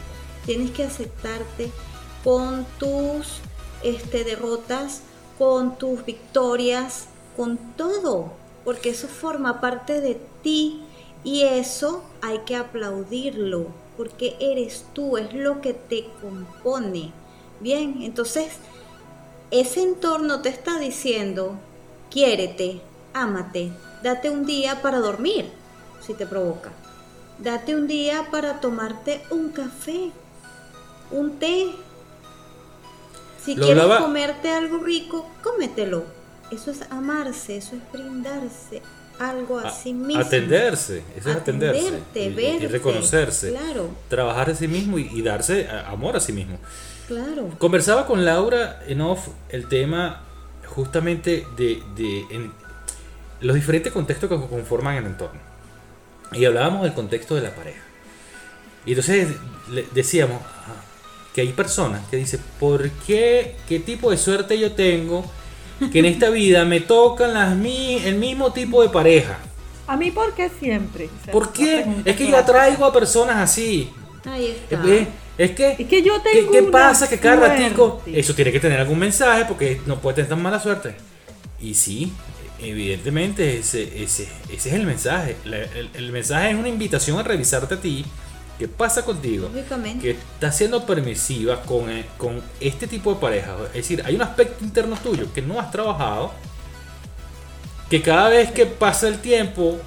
tienes 0.46 0.70
que 0.70 0.84
aceptarte 0.84 1.70
con 2.24 2.66
tus 2.78 3.40
este, 3.82 4.24
derrotas, 4.24 5.02
con 5.38 5.78
tus 5.78 6.04
victorias, 6.04 7.06
con 7.36 7.56
todo, 7.76 8.32
porque 8.64 8.90
eso 8.90 9.08
forma 9.08 9.60
parte 9.60 10.00
de 10.00 10.20
ti 10.42 10.82
y 11.24 11.42
eso 11.42 12.02
hay 12.22 12.40
que 12.40 12.56
aplaudirlo, 12.56 13.68
porque 13.96 14.36
eres 14.40 14.84
tú, 14.92 15.16
es 15.16 15.32
lo 15.32 15.60
que 15.60 15.74
te 15.74 16.08
compone. 16.20 17.12
Bien, 17.60 18.02
entonces 18.02 18.52
ese 19.50 19.82
entorno 19.82 20.42
te 20.42 20.48
está 20.48 20.78
diciendo, 20.78 21.58
quiérete, 22.10 22.80
ámate, 23.12 23.72
date 24.02 24.30
un 24.30 24.46
día 24.46 24.80
para 24.82 25.00
dormir, 25.00 25.50
si 26.00 26.14
te 26.14 26.26
provoca. 26.26 26.70
Date 27.38 27.74
un 27.74 27.86
día 27.86 28.28
para 28.30 28.60
tomarte 28.60 29.22
un 29.30 29.48
café, 29.48 30.10
un 31.10 31.38
té. 31.38 31.72
Si 33.44 33.56
quieres 33.56 33.84
comerte 33.84 34.50
algo 34.50 34.78
rico, 34.78 35.28
cómetelo. 35.42 36.04
Eso 36.50 36.70
es 36.70 36.82
amarse, 36.90 37.56
eso 37.56 37.76
es 37.76 37.92
brindarse 37.92 38.82
algo 39.20 39.58
a, 39.58 39.70
sí 39.70 39.92
mismo. 39.92 40.22
Atenderse, 40.22 41.02
eso 41.16 41.30
es 41.30 41.36
atenderse. 41.36 42.00
y, 42.14 42.66
reconocerse. 42.66 43.50
Claro. 43.50 43.90
Trabajar 44.08 44.50
a 44.50 44.54
sí 44.54 44.66
mismo 44.66 44.98
y, 44.98 45.22
darse 45.22 45.68
amor 45.86 46.16
a 46.16 46.20
sí 46.20 46.32
mismo. 46.32 46.58
Claro. 47.06 47.50
Conversaba 47.58 48.06
con 48.06 48.24
Laura 48.24 48.82
en 48.86 49.00
off 49.00 49.28
el 49.50 49.68
tema 49.68 50.22
justamente 50.66 51.46
de, 51.56 51.82
los 53.40 53.54
diferentes 53.54 53.92
contextos 53.92 54.28
que 54.28 54.48
conforman 54.48 54.96
el 54.96 55.06
entorno. 55.06 55.40
Y 56.32 56.44
hablábamos 56.44 56.82
del 56.82 56.94
contexto 56.94 57.34
de 57.34 57.42
la 57.42 57.54
pareja. 57.54 57.82
Y 58.86 58.90
entonces 58.90 59.28
decíamos 59.92 60.40
ah, 60.42 60.82
que 61.34 61.42
hay 61.42 61.52
personas 61.52 62.02
que 62.10 62.16
dicen, 62.16 62.40
¿por 62.58 62.90
qué? 63.06 63.56
¿Qué 63.68 63.78
tipo 63.78 64.10
de 64.10 64.16
suerte 64.16 64.58
yo 64.58 64.72
tengo? 64.72 65.24
Que 65.92 66.00
en 66.00 66.04
esta 66.04 66.28
vida 66.28 66.64
me 66.64 66.80
tocan 66.80 67.32
las 67.32 67.52
el 67.52 68.16
mismo 68.16 68.52
tipo 68.52 68.82
de 68.82 68.90
pareja. 68.90 69.38
A 69.86 69.96
mí, 69.96 70.10
¿por 70.10 70.34
qué 70.34 70.50
siempre? 70.60 71.08
¿Por 71.32 71.52
qué? 71.52 71.84
Es 72.04 72.16
que 72.16 72.26
yo 72.26 72.36
atraigo 72.36 72.84
a 72.84 72.92
personas 72.92 73.36
así. 73.36 73.90
Ahí 74.24 74.56
está. 74.70 74.82
Es 75.38 75.52
que, 75.52 75.76
es 75.78 75.88
que 75.88 76.02
yo 76.02 76.20
tengo 76.20 76.52
¿qué, 76.52 76.62
pasa? 76.64 77.08
Que 77.08 77.18
cada 77.18 77.48
ratico, 77.48 78.02
eso 78.06 78.34
tiene 78.34 78.52
que 78.52 78.60
tener 78.60 78.78
algún 78.78 78.98
mensaje 78.98 79.46
porque 79.46 79.80
no 79.86 79.98
puede 79.98 80.16
tener 80.16 80.28
tan 80.28 80.42
mala 80.42 80.60
suerte. 80.60 80.94
Y 81.62 81.72
sí, 81.72 82.12
evidentemente 82.58 83.58
ese, 83.58 84.02
ese, 84.02 84.28
ese 84.52 84.68
es 84.68 84.74
el 84.74 84.84
mensaje. 84.84 85.36
el, 85.94 86.12
mensaje 86.12 86.50
es 86.50 86.56
una 86.56 86.68
invitación 86.68 87.18
a 87.18 87.22
revisarte 87.22 87.74
a 87.74 87.80
ti. 87.80 88.04
¿Qué 88.60 88.68
pasa 88.68 89.02
contigo? 89.06 89.48
Que 90.02 90.10
estás 90.10 90.54
siendo 90.54 90.84
permisiva 90.84 91.62
con, 91.62 91.88
eh, 91.88 92.04
con 92.18 92.42
este 92.60 92.86
tipo 92.86 93.14
de 93.14 93.18
pareja. 93.18 93.56
Es 93.68 93.72
decir, 93.72 94.02
hay 94.04 94.14
un 94.14 94.20
aspecto 94.20 94.62
interno 94.62 94.96
tuyo 95.02 95.32
que 95.32 95.40
no 95.40 95.58
has 95.58 95.70
trabajado. 95.70 96.30
Que 97.88 98.02
cada 98.02 98.28
vez 98.28 98.52
que 98.52 98.66
pasa 98.66 99.08
el 99.08 99.18
tiempo, 99.22 99.78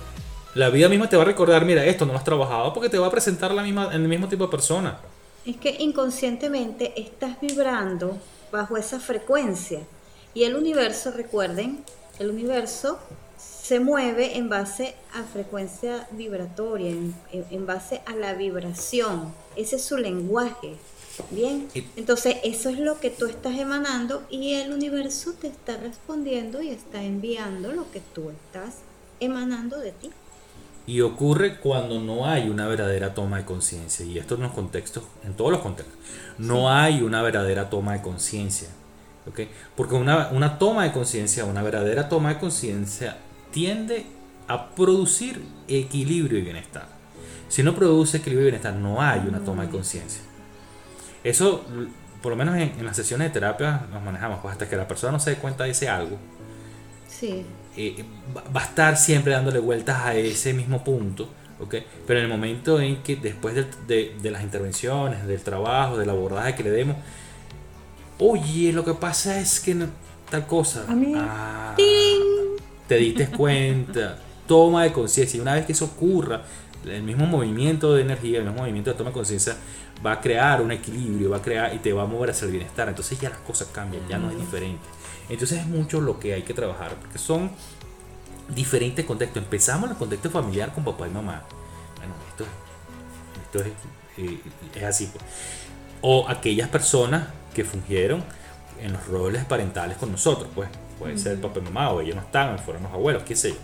la 0.56 0.72
vida 0.72 0.90
misma 0.90 1.08
te 1.08 1.16
va 1.16 1.22
a 1.22 1.26
recordar, 1.28 1.64
mira, 1.66 1.86
esto 1.86 2.08
no 2.08 2.14
lo 2.14 2.18
has 2.18 2.24
trabajado 2.24 2.74
porque 2.74 2.90
te 2.90 2.98
va 2.98 3.06
a 3.06 3.12
presentar 3.12 3.54
la 3.54 3.62
misma, 3.62 3.94
el 3.94 4.08
mismo 4.08 4.28
tipo 4.28 4.46
de 4.46 4.50
persona. 4.50 4.98
Es 5.46 5.58
que 5.58 5.70
inconscientemente 5.78 7.00
estás 7.00 7.40
vibrando 7.40 8.18
bajo 8.52 8.76
esa 8.76 9.00
frecuencia. 9.00 9.82
Y 10.34 10.46
el 10.46 10.56
universo, 10.56 11.12
recuerden, 11.12 11.86
el 12.18 12.32
universo 12.32 12.98
se 13.74 13.80
mueve 13.80 14.38
en 14.38 14.50
base 14.50 14.94
a 15.16 15.24
frecuencia 15.24 16.08
vibratoria, 16.12 16.92
en, 16.92 17.66
base 17.66 18.04
a 18.06 18.14
la 18.14 18.36
vibración. 18.36 19.34
Ese 19.56 19.78
es 19.78 19.84
su 19.84 19.98
lenguaje. 19.98 20.76
Bien, 21.32 21.68
entonces 21.96 22.36
eso 22.44 22.70
es 22.70 22.78
lo 22.78 23.00
que 23.00 23.10
tú 23.10 23.26
estás 23.26 23.58
emanando 23.58 24.22
y 24.30 24.54
el 24.54 24.74
universo 24.74 25.34
te 25.34 25.48
está 25.48 25.76
respondiendo 25.78 26.62
y 26.62 26.70
está 26.70 27.02
enviando 27.02 27.72
lo 27.72 27.90
que 27.90 28.00
tú 28.14 28.30
estás 28.30 28.76
emanando 29.20 29.80
de 29.80 29.92
ti. 29.92 30.12
Y 30.86 31.02
ocurre 31.02 31.60
cuando 31.60 32.00
no 32.00 32.28
hay 32.28 32.50
una 32.50 32.68
verdadera 32.68 33.16
toma 33.16 33.38
de 33.38 33.46
conciencia. 33.46 34.06
Y 34.06 34.20
esto 34.20 34.36
en 34.36 34.42
los 34.42 34.52
contextos, 34.52 35.04
en 35.26 35.34
todos 35.34 35.50
los 35.50 35.62
contextos. 35.62 35.98
No 36.38 36.70
hay 36.70 37.02
una 37.02 37.24
verdadera 37.24 37.72
toma 37.72 37.94
de 37.94 38.04
conciencia. 38.04 38.68
¿okay? 39.28 39.50
Porque 39.76 39.96
una, 39.96 40.28
una 40.28 40.60
toma 40.60 40.84
de 40.84 40.92
conciencia, 40.92 41.46
una 41.46 41.64
verdadera 41.64 42.08
toma 42.08 42.36
de 42.36 42.40
conciencia, 42.40 43.18
tiende 43.54 44.06
a 44.48 44.72
producir 44.72 45.42
equilibrio 45.70 46.40
y 46.40 46.42
bienestar. 46.42 46.88
Si 47.48 47.64
no 47.64 47.76
produce 47.76 48.18
equilibrio 48.18 48.48
y 48.48 48.52
bienestar, 48.52 48.74
no 48.74 49.02
hay 49.02 49.22
una 49.22 49.40
toma 49.40 49.64
de 49.64 49.70
conciencia. 49.70 50.22
Eso, 51.24 51.64
por 52.22 52.32
lo 52.32 52.36
menos 52.36 52.58
en, 52.58 52.84
las 52.84 52.98
sesiones 52.98 53.30
de 53.30 53.34
terapia, 53.34 53.86
nos 53.92 54.04
manejamos 54.04 54.40
pues 54.42 54.54
hasta 54.54 54.68
que 54.68 54.76
la 54.76 54.88
persona 54.88 55.14
no 55.14 55.20
se 55.20 55.30
dé 55.30 55.36
cuenta 55.38 55.64
de 55.64 55.70
ese 55.70 55.88
algo. 55.88 56.18
Sí. 57.08 57.46
Eh, 57.78 58.04
va 58.36 58.62
a 58.62 58.66
estar 58.66 58.98
siempre 58.98 59.34
dándole 59.34 59.60
vueltas 59.60 60.02
a 60.02 60.16
ese 60.16 60.54
mismo 60.54 60.84
punto. 60.84 61.30
¿okay? 61.60 61.86
Pero 62.06 62.20
en 62.20 62.26
el 62.26 62.32
momento 62.32 62.82
en 62.82 63.04
que 63.04 63.16
después 63.16 63.56
de, 63.56 64.16
de, 64.20 64.32
las 64.32 64.44
intervenciones, 64.44 65.26
del 65.26 65.42
trabajo, 65.42 65.98
del 65.98 66.10
abordaje 66.10 66.56
que 66.56 66.64
le 66.64 66.72
demos, 66.72 66.98
oye, 68.20 68.74
lo 68.74 68.84
que 68.84 68.94
pasa 68.94 69.40
es 69.40 69.60
que 69.60 69.76
tal 70.30 70.48
cosa. 70.48 70.86
A 70.88 70.96
mí. 70.96 71.14
Ah, 71.16 71.76
te 72.94 73.00
diste 73.00 73.28
cuenta. 73.28 74.18
toma 74.48 74.84
de 74.84 74.92
conciencia. 74.92 75.38
Y 75.38 75.42
una 75.42 75.54
vez 75.54 75.66
que 75.66 75.72
eso 75.72 75.86
ocurra, 75.86 76.44
el 76.86 77.04
mismo 77.04 77.26
movimiento 77.26 77.94
de 77.94 78.02
energía, 78.02 78.40
el 78.40 78.44
mismo 78.44 78.60
movimiento 78.60 78.92
de 78.92 78.98
toma 78.98 79.10
de 79.10 79.14
conciencia 79.14 79.56
va 80.06 80.14
a 80.14 80.22
crear 80.22 80.62
un 80.62 80.72
equilibrio, 80.72 81.30
va 81.30 81.38
a 81.38 81.42
crear 81.42 81.74
y 81.74 81.80
te 81.80 81.94
va 81.94 82.04
a 82.04 82.06
mover 82.06 82.32
hacia 82.32 82.46
el 82.46 82.52
bienestar. 82.52 82.90
Entonces 82.90 83.20
ya 83.20 83.30
las 83.30 83.40
cosas 83.40 83.70
cambian, 83.72 84.08
ya 84.08 84.18
no 84.18 84.30
es 84.30 84.38
diferente. 84.38 84.84
Entonces 85.30 85.60
es 85.60 85.66
mucho 85.66 86.02
lo 86.02 86.20
que 86.20 86.34
hay 86.34 86.44
que 86.44 86.54
trabajar, 86.54 86.94
porque 86.96 87.18
son 87.18 87.52
diferentes 88.54 89.06
contextos. 89.06 89.42
Empezamos 89.42 89.86
en 89.86 89.92
el 89.92 89.98
contexto 89.98 90.30
familiar 90.30 90.74
con 90.74 90.84
papá 90.84 91.08
y 91.08 91.12
mamá. 91.12 91.44
Bueno, 91.98 92.14
esto, 92.30 92.46
esto 93.44 93.60
es, 93.62 94.24
eh, 94.24 94.40
es 94.76 94.84
así. 94.84 95.08
Pues. 95.08 95.24
O 96.02 96.28
aquellas 96.28 96.68
personas 96.68 97.30
que 97.56 97.64
fungieron 97.64 98.24
en 98.82 98.92
los 98.92 99.08
roles 99.08 99.46
parentales 99.46 99.98
con 99.98 100.12
nosotros, 100.12 100.50
pues 100.54 100.68
puede 101.00 101.18
ser 101.18 101.40
papá 101.42 101.60
y 101.60 101.64
mamá, 101.64 101.92
o 101.92 102.02
ellos 102.02 102.16
no 102.16 102.22
están, 102.22 102.58
fueron 102.60 102.84
los 102.84 102.92
abuelos, 102.92 103.24
qué 103.24 103.36
sé 103.36 103.50
yo. 103.50 103.58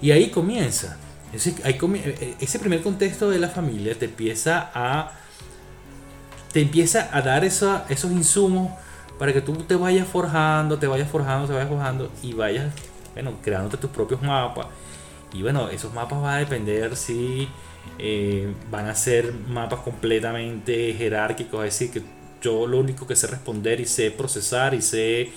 Y 0.00 0.10
ahí 0.10 0.30
comienza. 0.30 0.96
Ese, 1.32 1.50
eh, 1.50 1.78
eh, 1.84 2.34
ese 2.40 2.58
primer 2.58 2.82
contexto 2.82 3.28
de 3.30 3.38
la 3.38 3.48
familia 3.48 3.98
te 3.98 4.04
empieza 4.04 4.70
a 4.74 5.12
te 6.52 6.62
empieza 6.62 7.10
a 7.12 7.20
dar 7.20 7.44
esos 7.44 8.10
insumos 8.10 8.70
para 9.18 9.30
que 9.32 9.42
tú 9.42 9.52
te 9.56 9.74
vayas 9.74 10.08
forjando, 10.08 10.78
te 10.78 10.86
vayas 10.86 11.10
forjando, 11.10 11.46
te 11.46 11.52
vayas 11.52 11.68
forjando 11.68 12.10
y 12.22 12.32
vayas, 12.32 12.72
bueno, 13.12 13.34
creándote 13.42 13.76
tus 13.76 13.90
propios 13.90 14.22
mapas. 14.22 14.66
Y 15.34 15.42
bueno, 15.42 15.68
esos 15.68 15.92
mapas 15.92 16.22
van 16.22 16.34
a 16.34 16.38
depender 16.38 16.96
si 16.96 17.46
eh, 17.98 18.54
van 18.70 18.86
a 18.88 18.94
ser 18.94 19.34
mapas 19.48 19.80
completamente 19.80 20.94
jerárquicos, 20.94 21.64
es 21.66 21.78
decir, 21.78 21.90
que 21.90 22.02
yo 22.40 22.66
lo 22.66 22.78
único 22.78 23.06
que 23.06 23.16
sé 23.16 23.26
responder 23.26 23.80
y 23.80 23.84
sé 23.84 24.10
procesar 24.10 24.72
y 24.72 24.80
sé 24.80 25.30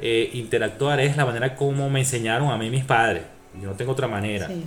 eh, 0.00 0.30
interactuar 0.34 1.00
es 1.00 1.16
la 1.16 1.26
manera 1.26 1.56
como 1.56 1.90
me 1.90 2.00
enseñaron 2.00 2.50
a 2.50 2.56
mí 2.56 2.70
mis 2.70 2.84
padres. 2.84 3.22
Yo 3.60 3.68
no 3.68 3.74
tengo 3.74 3.92
otra 3.92 4.08
manera. 4.08 4.46
Sí 4.46 4.64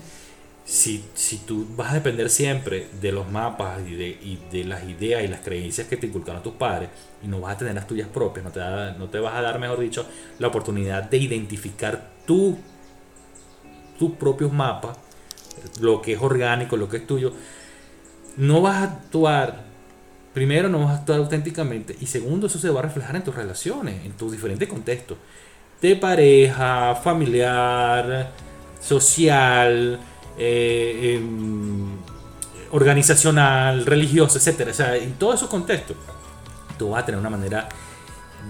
si, 0.63 1.03
si 1.15 1.37
tú 1.39 1.67
vas 1.75 1.91
a 1.91 1.95
depender 1.95 2.29
siempre 2.29 2.87
de 3.01 3.11
los 3.11 3.29
mapas 3.29 3.81
y 3.87 3.95
de, 3.95 4.07
y 4.07 4.39
de, 4.51 4.63
las 4.63 4.83
ideas 4.83 5.23
y 5.23 5.27
las 5.27 5.41
creencias 5.41 5.87
que 5.87 5.97
te 5.97 6.07
inculcaron 6.07 6.43
tus 6.43 6.53
padres 6.53 6.89
y 7.23 7.27
no 7.27 7.41
vas 7.41 7.55
a 7.55 7.57
tener 7.59 7.75
las 7.75 7.87
tuyas 7.87 8.07
propias, 8.07 8.45
no 8.45 8.51
te, 8.51 8.59
no 8.97 9.09
te 9.09 9.19
vas 9.19 9.35
a 9.35 9.41
dar, 9.41 9.59
mejor 9.59 9.79
dicho, 9.79 10.05
la 10.39 10.47
oportunidad 10.47 11.03
de 11.03 11.17
identificar 11.17 12.11
tú, 12.25 12.57
tus 13.97 14.11
propios 14.11 14.53
mapas, 14.53 14.97
lo 15.81 16.01
que 16.01 16.13
es 16.13 16.21
orgánico, 16.21 16.77
lo 16.77 16.87
que 16.87 16.97
es 16.97 17.07
tuyo, 17.07 17.33
no 18.37 18.61
vas 18.61 18.77
a 18.77 18.83
actuar, 18.83 19.63
primero 20.33 20.69
no 20.69 20.79
vas 20.79 20.89
a 20.91 20.95
actuar 20.99 21.19
auténticamente 21.19 21.95
y 21.99 22.05
segundo 22.05 22.47
eso 22.47 22.59
se 22.59 22.69
va 22.69 22.79
a 22.79 22.83
reflejar 22.83 23.15
en 23.15 23.23
tus 23.23 23.35
relaciones, 23.35 24.05
en 24.05 24.13
tus 24.13 24.31
diferentes 24.31 24.67
contextos, 24.67 25.17
de 25.81 25.95
pareja, 25.95 26.95
familiar, 26.95 28.31
social, 28.79 29.99
eh, 30.37 31.15
em, 31.15 31.97
organizacional, 32.71 33.85
religioso, 33.85 34.37
etcétera. 34.37 34.71
O 34.71 34.73
sea, 34.73 34.95
en 34.95 35.13
todos 35.13 35.35
esos 35.35 35.49
contextos, 35.49 35.97
tú 36.77 36.89
vas 36.89 37.03
a 37.03 37.05
tener 37.05 37.19
una 37.19 37.29
manera 37.29 37.67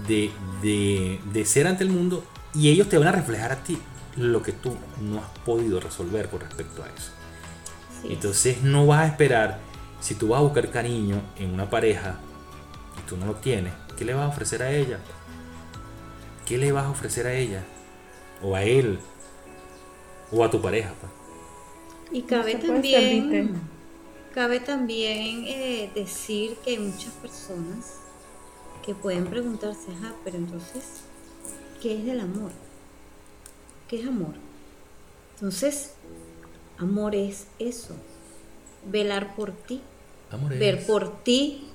de, 0.06 0.30
de, 0.62 1.44
ser 1.44 1.66
ante 1.66 1.84
el 1.84 1.90
mundo 1.90 2.24
y 2.54 2.70
ellos 2.70 2.88
te 2.88 2.98
van 2.98 3.08
a 3.08 3.12
reflejar 3.12 3.52
a 3.52 3.56
ti 3.56 3.78
lo 4.16 4.42
que 4.42 4.52
tú 4.52 4.76
no 5.00 5.18
has 5.18 5.38
podido 5.44 5.80
resolver 5.80 6.28
con 6.28 6.40
respecto 6.40 6.82
a 6.82 6.86
eso. 6.86 7.12
Entonces 8.08 8.62
no 8.62 8.86
vas 8.86 9.00
a 9.00 9.06
esperar, 9.06 9.58
si 10.02 10.16
tú 10.16 10.28
vas 10.28 10.40
a 10.40 10.42
buscar 10.42 10.68
cariño 10.70 11.22
en 11.36 11.54
una 11.54 11.70
pareja 11.70 12.16
y 12.98 13.08
tú 13.08 13.16
no 13.16 13.26
lo 13.26 13.34
tienes, 13.36 13.72
¿qué 13.96 14.04
le 14.04 14.14
vas 14.14 14.24
a 14.24 14.28
ofrecer 14.28 14.62
a 14.62 14.72
ella? 14.72 14.98
¿Qué 16.44 16.58
le 16.58 16.72
vas 16.72 16.86
a 16.86 16.90
ofrecer 16.90 17.26
a 17.28 17.32
ella? 17.32 17.62
O 18.42 18.56
a 18.56 18.64
él, 18.64 18.98
o 20.32 20.44
a 20.44 20.50
tu 20.50 20.60
pareja. 20.60 20.92
Pues? 21.00 21.12
Y 22.10 22.22
cabe 22.22 22.56
también, 22.56 23.60
cabe 24.34 24.58
también 24.58 25.44
eh, 25.46 25.92
decir 25.94 26.56
que 26.64 26.70
hay 26.72 26.78
muchas 26.78 27.12
personas 27.14 28.00
que 28.84 28.96
pueden 28.96 29.26
preguntarse, 29.26 29.92
ajá, 29.92 30.14
pero 30.24 30.36
entonces, 30.36 31.02
¿qué 31.80 32.02
es 32.02 32.08
el 32.08 32.18
amor? 32.18 32.50
¿Qué 33.86 34.00
es 34.00 34.08
amor? 34.08 34.34
Entonces, 35.34 35.94
amor 36.76 37.14
es 37.14 37.46
eso, 37.60 37.94
velar 38.90 39.36
por 39.36 39.52
ti, 39.52 39.80
ver 40.38 40.86
por 40.86 41.22
ti, 41.22 41.68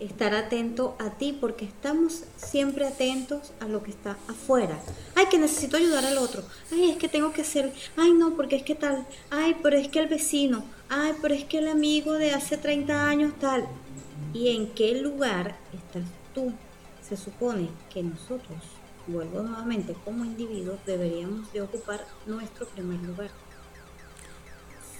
estar 0.00 0.34
atento 0.34 0.96
a 0.98 1.10
ti, 1.10 1.36
porque 1.38 1.64
estamos 1.64 2.24
siempre 2.36 2.86
atentos 2.86 3.52
a 3.60 3.66
lo 3.66 3.82
que 3.82 3.90
está 3.90 4.16
afuera. 4.28 4.78
Ay, 5.14 5.26
que 5.30 5.38
necesito 5.38 5.76
ayudar 5.76 6.04
al 6.04 6.18
otro. 6.18 6.42
Ay, 6.72 6.90
es 6.90 6.96
que 6.96 7.08
tengo 7.08 7.32
que 7.32 7.42
hacer. 7.42 7.72
Ay, 7.96 8.12
no, 8.12 8.34
porque 8.34 8.56
es 8.56 8.62
que 8.62 8.74
tal. 8.74 9.06
Ay, 9.30 9.56
pero 9.62 9.76
es 9.76 9.88
que 9.88 10.00
el 10.00 10.08
vecino. 10.08 10.64
Ay, 10.88 11.12
pero 11.20 11.34
es 11.34 11.44
que 11.44 11.58
el 11.58 11.68
amigo 11.68 12.14
de 12.14 12.32
hace 12.32 12.56
30 12.56 13.08
años 13.08 13.32
tal. 13.38 13.66
¿Y 14.32 14.48
en 14.56 14.68
qué 14.68 15.00
lugar 15.00 15.56
estás 15.72 16.04
tú? 16.34 16.52
Se 17.06 17.16
supone 17.16 17.68
que 17.92 18.02
nosotros, 18.02 18.58
vuelvo 19.06 19.42
nuevamente, 19.42 19.94
como 20.04 20.24
individuos, 20.24 20.78
deberíamos 20.86 21.52
de 21.52 21.62
ocupar 21.62 22.06
nuestro 22.26 22.66
primer 22.66 23.00
lugar. 23.00 23.30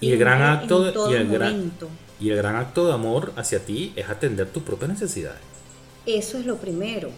Y 0.01 0.12
el 0.12 0.18
gran 0.18 0.42
acto 0.42 1.11
y 1.11 1.14
el 1.14 1.29
gran, 1.29 1.73
y 2.20 2.30
el 2.30 2.37
gran 2.37 2.56
acto 2.56 2.87
de 2.87 2.92
amor 2.92 3.33
hacia 3.37 3.64
ti 3.64 3.92
es 3.96 4.09
atender 4.09 4.50
tus 4.50 4.62
propias 4.62 4.90
necesidades. 4.90 5.40
Eso 6.06 6.38
es 6.38 6.46
lo 6.46 6.59
primero. 6.59 7.11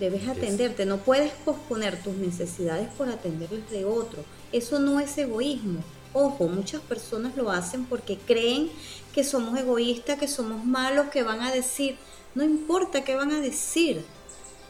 Debes 0.00 0.28
atenderte, 0.28 0.86
no 0.86 0.98
puedes 0.98 1.30
posponer 1.44 2.02
tus 2.02 2.14
necesidades 2.14 2.88
por 2.96 3.08
atenderles 3.08 3.70
de 3.70 3.84
otro. 3.84 4.24
Eso 4.50 4.78
no 4.78 4.98
es 4.98 5.16
egoísmo. 5.18 5.82
Ojo, 6.12 6.48
muchas 6.48 6.80
personas 6.80 7.36
lo 7.36 7.50
hacen 7.50 7.84
porque 7.84 8.18
creen 8.18 8.70
que 9.14 9.22
somos 9.22 9.58
egoístas, 9.58 10.18
que 10.18 10.26
somos 10.26 10.64
malos, 10.64 11.08
que 11.08 11.22
van 11.22 11.40
a 11.40 11.52
decir, 11.52 11.96
no 12.34 12.42
importa 12.42 13.04
qué 13.04 13.14
van 13.14 13.30
a 13.30 13.40
decir, 13.40 14.04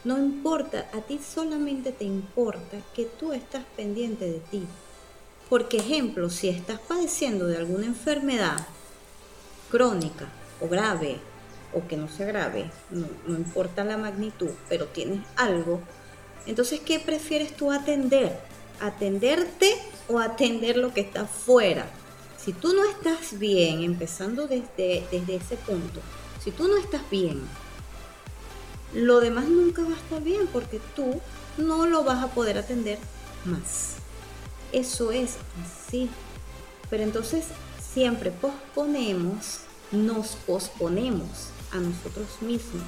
no 0.03 0.17
importa, 0.17 0.89
a 0.93 1.01
ti 1.01 1.19
solamente 1.19 1.91
te 1.91 2.03
importa 2.05 2.77
que 2.93 3.05
tú 3.05 3.33
estás 3.33 3.63
pendiente 3.75 4.25
de 4.25 4.39
ti. 4.39 4.63
Porque 5.49 5.77
ejemplo, 5.77 6.29
si 6.29 6.49
estás 6.49 6.79
padeciendo 6.79 7.47
de 7.47 7.57
alguna 7.57 7.85
enfermedad 7.85 8.67
crónica 9.71 10.27
o 10.59 10.67
grave, 10.67 11.17
o 11.73 11.87
que 11.87 11.97
no 11.97 12.07
sea 12.09 12.27
grave, 12.27 12.69
no, 12.89 13.07
no 13.25 13.37
importa 13.37 13.83
la 13.83 13.97
magnitud, 13.97 14.51
pero 14.67 14.87
tienes 14.87 15.21
algo, 15.37 15.79
entonces 16.45 16.79
¿qué 16.81 16.99
prefieres 16.99 17.55
tú 17.55 17.71
atender? 17.71 18.37
¿Atenderte 18.79 19.73
o 20.07 20.19
atender 20.19 20.77
lo 20.77 20.93
que 20.93 21.01
está 21.01 21.25
fuera? 21.25 21.87
Si 22.37 22.53
tú 22.53 22.73
no 22.73 22.83
estás 22.85 23.37
bien, 23.37 23.83
empezando 23.83 24.47
desde, 24.47 25.05
desde 25.11 25.35
ese 25.35 25.55
punto, 25.57 26.01
si 26.43 26.51
tú 26.51 26.67
no 26.67 26.77
estás 26.77 27.07
bien, 27.09 27.41
lo 28.93 29.19
demás 29.19 29.47
nunca 29.47 29.83
va 29.83 29.89
a 29.89 29.97
estar 29.97 30.21
bien 30.21 30.47
porque 30.47 30.81
tú 30.95 31.21
no 31.57 31.85
lo 31.85 32.03
vas 32.03 32.23
a 32.23 32.27
poder 32.27 32.57
atender 32.57 32.97
más. 33.45 33.97
Eso 34.71 35.11
es 35.11 35.37
así. 35.63 36.09
Pero 36.89 37.03
entonces 37.03 37.45
siempre 37.93 38.31
posponemos, 38.31 39.61
nos 39.91 40.35
posponemos 40.47 41.49
a 41.71 41.77
nosotros 41.77 42.41
mismos. 42.41 42.83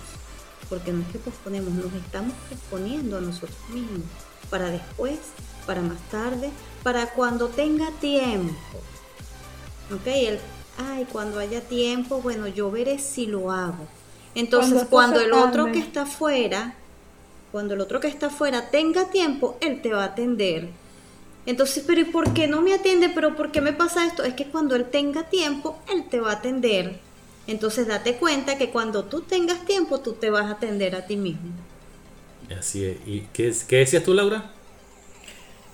Porque 0.70 0.92
no 0.92 1.02
es 1.02 1.08
que 1.10 1.20
posponemos, 1.20 1.74
nos 1.74 1.94
estamos 1.94 2.34
posponiendo 2.50 3.18
a 3.18 3.22
nosotros 3.22 3.58
mismos. 3.70 4.06
Para 4.50 4.70
después, 4.70 5.20
para 5.66 5.82
más 5.82 6.00
tarde, 6.10 6.52
para 6.84 7.08
cuando 7.14 7.48
tenga 7.50 7.92
tiempo. 8.00 8.56
¿Ok? 9.94 10.08
El, 10.08 10.40
ay, 10.78 11.06
cuando 11.12 11.40
haya 11.40 11.62
tiempo, 11.62 12.22
bueno, 12.22 12.48
yo 12.48 12.72
veré 12.72 13.00
si 13.00 13.26
lo 13.26 13.52
hago. 13.52 13.88
Entonces, 14.36 14.86
cuando, 14.90 15.20
el 15.20 15.34
otro 15.34 15.72
que 15.72 15.80
está 15.80 16.04
afuera, 16.04 16.76
cuando 17.52 17.76
el 17.76 17.82
otro 17.82 18.00
que 18.00 18.08
está 18.08 18.28
afuera 18.28 18.70
tenga 18.72 19.12
tiempo, 19.12 19.58
él 19.62 19.82
te 19.82 19.92
va 19.92 20.04
a 20.04 20.08
atender. 20.08 20.70
Entonces, 21.46 21.84
pero 21.86 22.02
¿y 22.02 22.06
por 22.06 22.34
qué 22.34 22.48
no 22.48 22.62
me 22.62 22.74
atiende? 22.74 23.10
¿Pero 23.10 23.36
por 23.36 23.52
qué 23.52 23.62
me 23.62 23.74
pasa 23.74 24.06
esto? 24.06 24.24
Es 24.24 24.34
que 24.34 24.46
cuando 24.46 24.76
él 24.76 24.86
tenga 24.86 25.24
tiempo, 25.24 25.80
él 25.94 26.06
te 26.10 26.20
va 26.20 26.32
a 26.32 26.36
atender. 26.36 27.00
Entonces, 27.48 27.88
date 27.88 28.16
cuenta 28.16 28.58
que 28.58 28.70
cuando 28.70 29.06
tú 29.06 29.22
tengas 29.22 29.66
tiempo, 29.66 30.00
tú 30.00 30.14
te 30.14 30.30
vas 30.30 30.46
a 30.46 30.52
atender 30.52 30.96
a 30.96 31.06
ti 31.06 31.18
mismo. 31.18 31.52
Así 32.58 32.86
es. 32.86 32.98
¿Y 33.06 33.22
qué, 33.34 33.54
qué 33.68 33.78
decías 33.78 34.04
tú, 34.04 34.14
Laura? 34.14 34.52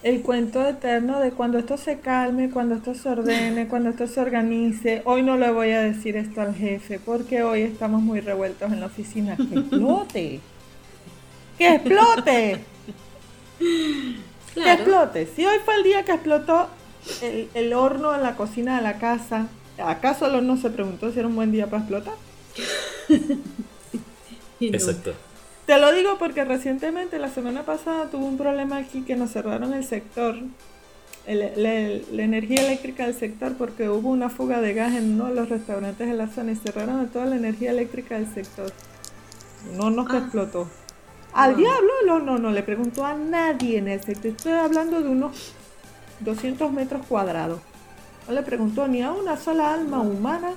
el 0.01 0.21
cuento 0.21 0.65
eterno 0.65 1.19
de 1.19 1.31
cuando 1.31 1.57
esto 1.57 1.77
se 1.77 1.99
calme, 1.99 2.49
cuando 2.49 2.75
esto 2.75 2.95
se 2.95 3.09
ordene, 3.09 3.67
cuando 3.67 3.89
esto 3.89 4.07
se 4.07 4.21
organice. 4.21 5.01
Hoy 5.05 5.23
no 5.23 5.37
le 5.37 5.51
voy 5.51 5.71
a 5.71 5.81
decir 5.81 6.15
esto 6.15 6.41
al 6.41 6.55
jefe 6.55 6.99
porque 6.99 7.43
hoy 7.43 7.63
estamos 7.63 8.01
muy 8.01 8.21
revueltos 8.21 8.71
en 8.71 8.79
la 8.79 8.85
oficina. 8.85 9.35
¡Que 9.35 9.59
explote! 9.59 10.39
¡Que 11.57 11.75
explote! 11.75 12.59
¡Que 14.63 14.73
explote! 14.73 15.27
Si 15.35 15.45
hoy 15.45 15.57
fue 15.63 15.75
el 15.75 15.83
día 15.83 16.03
que 16.05 16.13
explotó 16.13 16.69
el, 17.21 17.49
el 17.53 17.73
horno 17.73 18.15
en 18.15 18.23
la 18.23 18.35
cocina 18.35 18.77
de 18.77 18.81
la 18.81 18.97
casa, 18.99 19.47
¿acaso 19.77 20.27
el 20.27 20.35
horno 20.35 20.57
se 20.57 20.69
preguntó 20.69 21.11
si 21.11 21.19
era 21.19 21.27
un 21.27 21.35
buen 21.35 21.51
día 21.51 21.67
para 21.67 21.83
explotar? 21.83 22.13
Exacto. 24.59 25.13
Te 25.65 25.77
lo 25.79 25.91
digo 25.93 26.17
porque 26.17 26.43
recientemente, 26.45 27.19
la 27.19 27.29
semana 27.29 27.63
pasada, 27.63 28.09
tuve 28.09 28.25
un 28.25 28.37
problema 28.37 28.77
aquí 28.77 29.03
que 29.03 29.15
nos 29.15 29.31
cerraron 29.31 29.73
el 29.73 29.83
sector, 29.83 30.35
la 31.27 32.23
energía 32.23 32.61
eléctrica 32.65 33.05
del 33.05 33.13
sector, 33.13 33.53
porque 33.53 33.87
hubo 33.87 34.09
una 34.09 34.29
fuga 34.29 34.61
de 34.61 34.73
gas 34.73 34.95
en 34.95 35.13
uno 35.13 35.27
de 35.27 35.35
los 35.35 35.49
restaurantes 35.49 36.07
de 36.07 36.15
la 36.15 36.27
zona 36.27 36.53
y 36.53 36.55
cerraron 36.55 37.07
toda 37.09 37.27
la 37.27 37.35
energía 37.35 37.69
eléctrica 37.69 38.15
del 38.15 38.33
sector. 38.33 38.71
No 39.75 39.91
nos 39.91 40.09
ah. 40.09 40.17
explotó. 40.17 40.67
Al 41.33 41.55
diablo, 41.55 41.91
no, 42.05 42.19
no, 42.19 42.37
no 42.37 42.51
le 42.51 42.63
preguntó 42.63 43.05
a 43.05 43.13
nadie 43.13 43.77
en 43.77 43.87
el 43.87 44.01
sector. 44.01 44.31
Estoy 44.31 44.53
hablando 44.53 45.01
de 45.01 45.09
unos 45.09 45.53
200 46.21 46.71
metros 46.71 47.05
cuadrados. 47.05 47.61
No 48.27 48.33
le 48.33 48.41
preguntó 48.41 48.87
ni 48.87 49.01
a 49.01 49.11
una 49.11 49.37
sola 49.37 49.73
alma 49.73 50.01
humana 50.01 50.53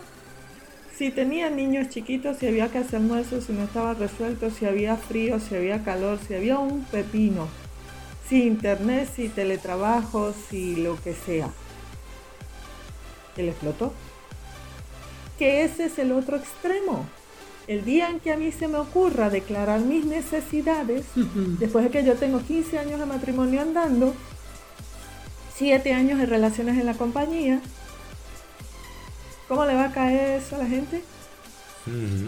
si 0.97 1.11
tenía 1.11 1.51
niños 1.51 1.89
chiquitos, 1.89 2.39
si 2.39 2.47
había 2.47 2.71
que 2.71 2.79
hacer 2.79 3.01
nueces, 3.01 3.45
si 3.45 3.53
no 3.53 3.65
estaba 3.65 3.95
resuelto, 3.95 4.51
si 4.51 4.67
había 4.67 4.97
frío, 4.97 5.41
si 5.41 5.57
había 5.57 5.83
calor, 5.83 6.19
si 6.27 6.35
había 6.35 6.59
un 6.59 6.85
pepino, 6.85 7.49
si 8.29 8.47
internet, 8.47 9.09
si 9.15 9.29
teletrabajo, 9.29 10.33
si 10.49 10.77
lo 10.77 11.01
que 11.03 11.15
sea. 11.15 11.51
Él 13.37 13.49
explotó. 13.49 13.93
Que 15.39 15.65
ese 15.65 15.87
es 15.87 15.99
el 15.99 16.13
otro 16.13 16.37
extremo. 16.37 17.07
El 17.66 17.85
día 17.85 18.11
en 18.11 18.20
que 18.20 18.33
a 18.33 18.37
mí 18.37 18.51
se 18.53 18.68
me 18.68 18.79
ocurra 18.79 19.31
declarar 19.31 19.81
mis 19.81 20.05
necesidades, 20.05 21.07
después 21.59 21.85
de 21.85 21.90
que 21.90 22.05
yo 22.05 22.14
tengo 22.14 22.40
15 22.40 22.79
años 22.79 22.98
de 22.98 23.07
matrimonio 23.07 23.62
andando, 23.62 24.14
7 25.55 25.92
años 25.94 26.18
de 26.18 26.27
relaciones 26.27 26.79
en 26.79 26.87
la 26.87 26.94
compañía, 26.94 27.61
¿Cómo 29.53 29.66
le 29.66 29.75
va 29.75 29.85
a 29.85 29.92
caer 29.92 30.40
eso 30.40 30.57
a 30.57 30.61
la 30.61 30.66
gente? 30.66 31.03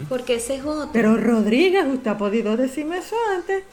Porque 0.09 0.35
ese 0.35 0.57
es 0.57 0.63
otro. 0.63 0.91
Pero 0.93 1.17
Rodríguez, 1.17 1.83
usted 1.87 2.11
ha 2.11 2.19
podido 2.19 2.55
decirme 2.55 2.99
eso 2.99 3.15
antes. 3.35 3.63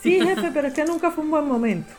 Sí, 0.00 0.20
jefe, 0.20 0.50
pero 0.54 0.68
es 0.68 0.74
que 0.74 0.84
nunca 0.84 1.10
fue 1.10 1.24
un 1.24 1.32
buen 1.32 1.46
momento. 1.48 1.92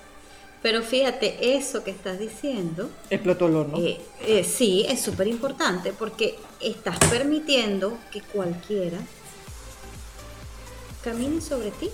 Pero 0.61 0.81
fíjate, 0.81 1.55
eso 1.55 1.83
que 1.83 1.91
estás 1.91 2.19
diciendo... 2.19 2.89
Explotó 3.09 3.47
el 3.47 3.55
horno. 3.55 3.77
Eh, 3.77 4.01
eh, 4.21 4.43
sí, 4.43 4.85
es 4.89 5.01
súper 5.01 5.27
importante 5.27 5.93
porque 5.93 6.37
estás 6.59 6.97
permitiendo 7.09 7.97
que 8.11 8.21
cualquiera 8.21 8.97
camine 11.03 11.39
sobre 11.41 11.71
ti, 11.71 11.89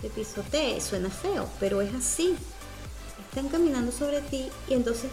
te 0.00 0.08
pisotee, 0.08 0.80
suena 0.80 1.10
feo, 1.10 1.48
pero 1.60 1.80
es 1.80 1.94
así. 1.94 2.34
Están 3.28 3.48
caminando 3.48 3.92
sobre 3.92 4.20
ti 4.20 4.48
y 4.68 4.74
entonces 4.74 5.10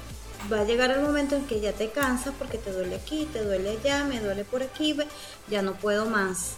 va 0.51 0.61
a 0.61 0.63
llegar 0.63 0.91
el 0.91 1.01
momento 1.01 1.35
en 1.35 1.45
que 1.45 1.59
ya 1.59 1.73
te 1.73 1.89
cansas 1.89 2.33
porque 2.39 2.57
te 2.57 2.71
duele 2.71 2.95
aquí, 2.95 3.27
te 3.31 3.43
duele 3.43 3.71
allá, 3.71 4.03
me 4.05 4.19
duele 4.19 4.45
por 4.45 4.63
aquí, 4.63 4.95
ya 5.49 5.61
no 5.61 5.73
puedo 5.73 6.05
más. 6.05 6.53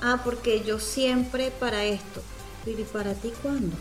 Ah, 0.00 0.20
porque 0.24 0.62
yo 0.62 0.78
siempre 0.78 1.50
para 1.50 1.84
esto. 1.84 2.22
¿Y 2.66 2.74
para 2.84 3.14
ti 3.14 3.32
cuándo? 3.42 3.74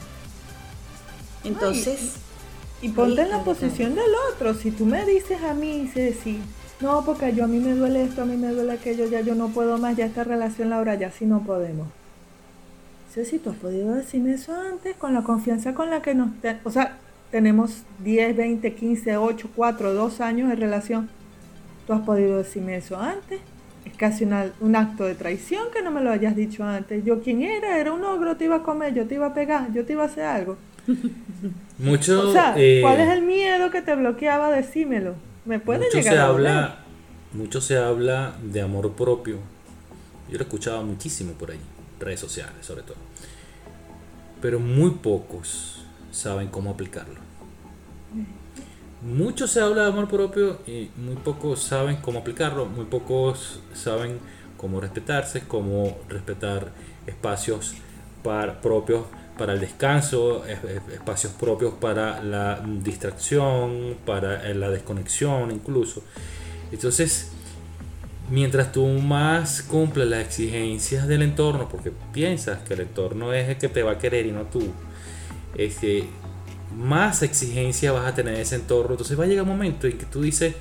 Entonces... 1.43 2.15
y, 2.81 2.89
ponte 2.89 3.21
en 3.21 3.29
la 3.29 3.43
posición 3.43 3.95
del 3.95 4.11
otro. 4.31 4.53
Si 4.53 4.71
tú 4.71 4.85
me 4.85 5.05
dices 5.05 5.41
a 5.43 5.53
mí, 5.53 5.89
Ceci, 5.93 6.39
no, 6.79 7.03
porque 7.05 7.33
yo 7.33 7.45
a 7.45 7.47
mí 7.47 7.59
me 7.59 7.73
duele 7.73 8.03
esto, 8.03 8.21
a 8.21 8.25
mí 8.25 8.37
me 8.37 8.51
duele 8.51 8.73
aquello, 8.73 9.05
ya 9.07 9.21
yo 9.21 9.35
no 9.35 9.49
puedo 9.49 9.77
más, 9.77 9.95
ya 9.97 10.05
esta 10.05 10.23
relación, 10.23 10.69
Laura, 10.69 10.95
ya 10.95 11.11
sí 11.11 11.25
no 11.25 11.43
podemos. 11.43 11.87
Ceci, 13.13 13.39
tú 13.39 13.49
has 13.49 13.55
podido 13.55 13.95
decirme 13.95 14.33
eso 14.33 14.53
antes, 14.53 14.95
con 14.95 15.13
la 15.13 15.23
confianza 15.23 15.73
con 15.73 15.89
la 15.89 16.01
que 16.01 16.13
nos... 16.13 16.29
o 16.63 16.71
sea, 16.71 16.97
tenemos 17.31 17.83
10, 18.03 18.37
20, 18.37 18.73
15, 18.73 19.17
8, 19.17 19.49
4, 19.55 19.93
2 19.93 20.21
años 20.21 20.49
de 20.49 20.55
relación. 20.55 21.09
Tú 21.85 21.93
has 21.93 22.01
podido 22.01 22.37
decirme 22.37 22.77
eso 22.77 22.97
antes. 22.97 23.39
Es 23.85 23.95
casi 23.95 24.25
un 24.59 24.75
acto 24.75 25.05
de 25.05 25.15
traición 25.15 25.67
que 25.73 25.81
no 25.81 25.91
me 25.91 26.01
lo 26.01 26.11
hayas 26.11 26.35
dicho 26.35 26.63
antes. 26.63 27.03
Yo 27.05 27.21
quién 27.21 27.41
era, 27.41 27.79
era 27.79 27.93
un 27.93 28.03
ogro, 28.03 28.35
te 28.35 28.45
iba 28.45 28.57
a 28.57 28.63
comer, 28.63 28.93
yo 28.93 29.07
te 29.07 29.15
iba 29.15 29.27
a 29.27 29.33
pegar, 29.33 29.71
yo 29.73 29.85
te 29.85 29.93
iba 29.93 30.03
a 30.03 30.07
hacer 30.07 30.25
algo. 30.25 30.57
Mucho, 31.77 32.29
O 32.29 32.33
sea, 32.33 32.55
eh, 32.57 32.79
¿cuál 32.81 32.99
es 32.99 33.09
el 33.09 33.21
miedo 33.23 33.69
que 33.69 33.81
te 33.81 33.95
bloqueaba? 33.95 34.49
Decímelo. 34.51 35.15
¿Me 35.45 35.59
puede 35.59 35.85
mucho 35.85 35.97
llegar 35.99 36.13
se 36.13 36.19
a 36.19 36.27
habla, 36.27 36.77
mucho 37.33 37.61
se 37.61 37.77
habla 37.77 38.35
de 38.41 38.61
amor 38.61 38.93
propio. 38.93 39.37
Yo 40.29 40.37
lo 40.37 40.43
escuchaba 40.43 40.81
muchísimo 40.81 41.33
por 41.33 41.51
ahí, 41.51 41.59
redes 41.99 42.19
sociales 42.19 42.65
sobre 42.65 42.81
todo. 42.83 42.97
Pero 44.41 44.59
muy 44.59 44.91
pocos 44.91 45.85
saben 46.11 46.47
cómo 46.49 46.69
aplicarlo. 46.71 47.19
Mucho 49.01 49.47
se 49.47 49.61
habla 49.61 49.83
de 49.83 49.89
amor 49.89 50.07
propio 50.07 50.57
y 50.65 50.89
muy 50.97 51.15
pocos 51.17 51.61
saben 51.61 51.97
cómo 51.97 52.19
aplicarlo, 52.19 52.65
muy 52.65 52.85
pocos 52.85 53.59
saben 53.73 54.17
cómo 54.57 54.81
respetarse, 54.81 55.43
cómo 55.47 55.97
respetar 56.09 56.71
espacios 57.05 57.75
para- 58.23 58.59
propios 58.59 59.05
para 59.37 59.53
el 59.53 59.59
descanso, 59.59 60.43
es- 60.45 60.63
es- 60.63 60.93
espacios 60.93 61.33
propios 61.33 61.73
para 61.79 62.21
la 62.23 62.61
distracción, 62.65 63.95
para 64.05 64.49
eh, 64.49 64.53
la 64.55 64.69
desconexión 64.69 65.51
incluso. 65.51 66.01
Entonces, 66.71 67.31
mientras 68.29 68.71
tú 68.71 68.85
más 68.87 69.61
cumples 69.61 70.07
las 70.07 70.21
exigencias 70.25 71.07
del 71.07 71.21
entorno, 71.21 71.69
porque 71.69 71.91
piensas 72.13 72.59
que 72.67 72.73
el 72.73 72.81
entorno 72.81 73.33
es 73.33 73.47
el 73.49 73.57
que 73.57 73.69
te 73.69 73.83
va 73.83 73.93
a 73.93 73.97
querer 73.97 74.25
y 74.25 74.31
no 74.31 74.41
tú, 74.43 74.63
este, 75.57 76.03
más 76.75 77.23
exigencia 77.23 77.91
vas 77.91 78.05
a 78.05 78.13
tener 78.13 78.35
en 78.35 78.41
ese 78.41 78.55
entorno. 78.55 78.91
Entonces 78.91 79.17
va 79.17 79.23
a 79.23 79.27
llegar 79.27 79.43
un 79.43 79.49
momento 79.49 79.87
en 79.87 79.97
que 79.97 80.05
tú 80.05 80.21
dices, 80.21 80.53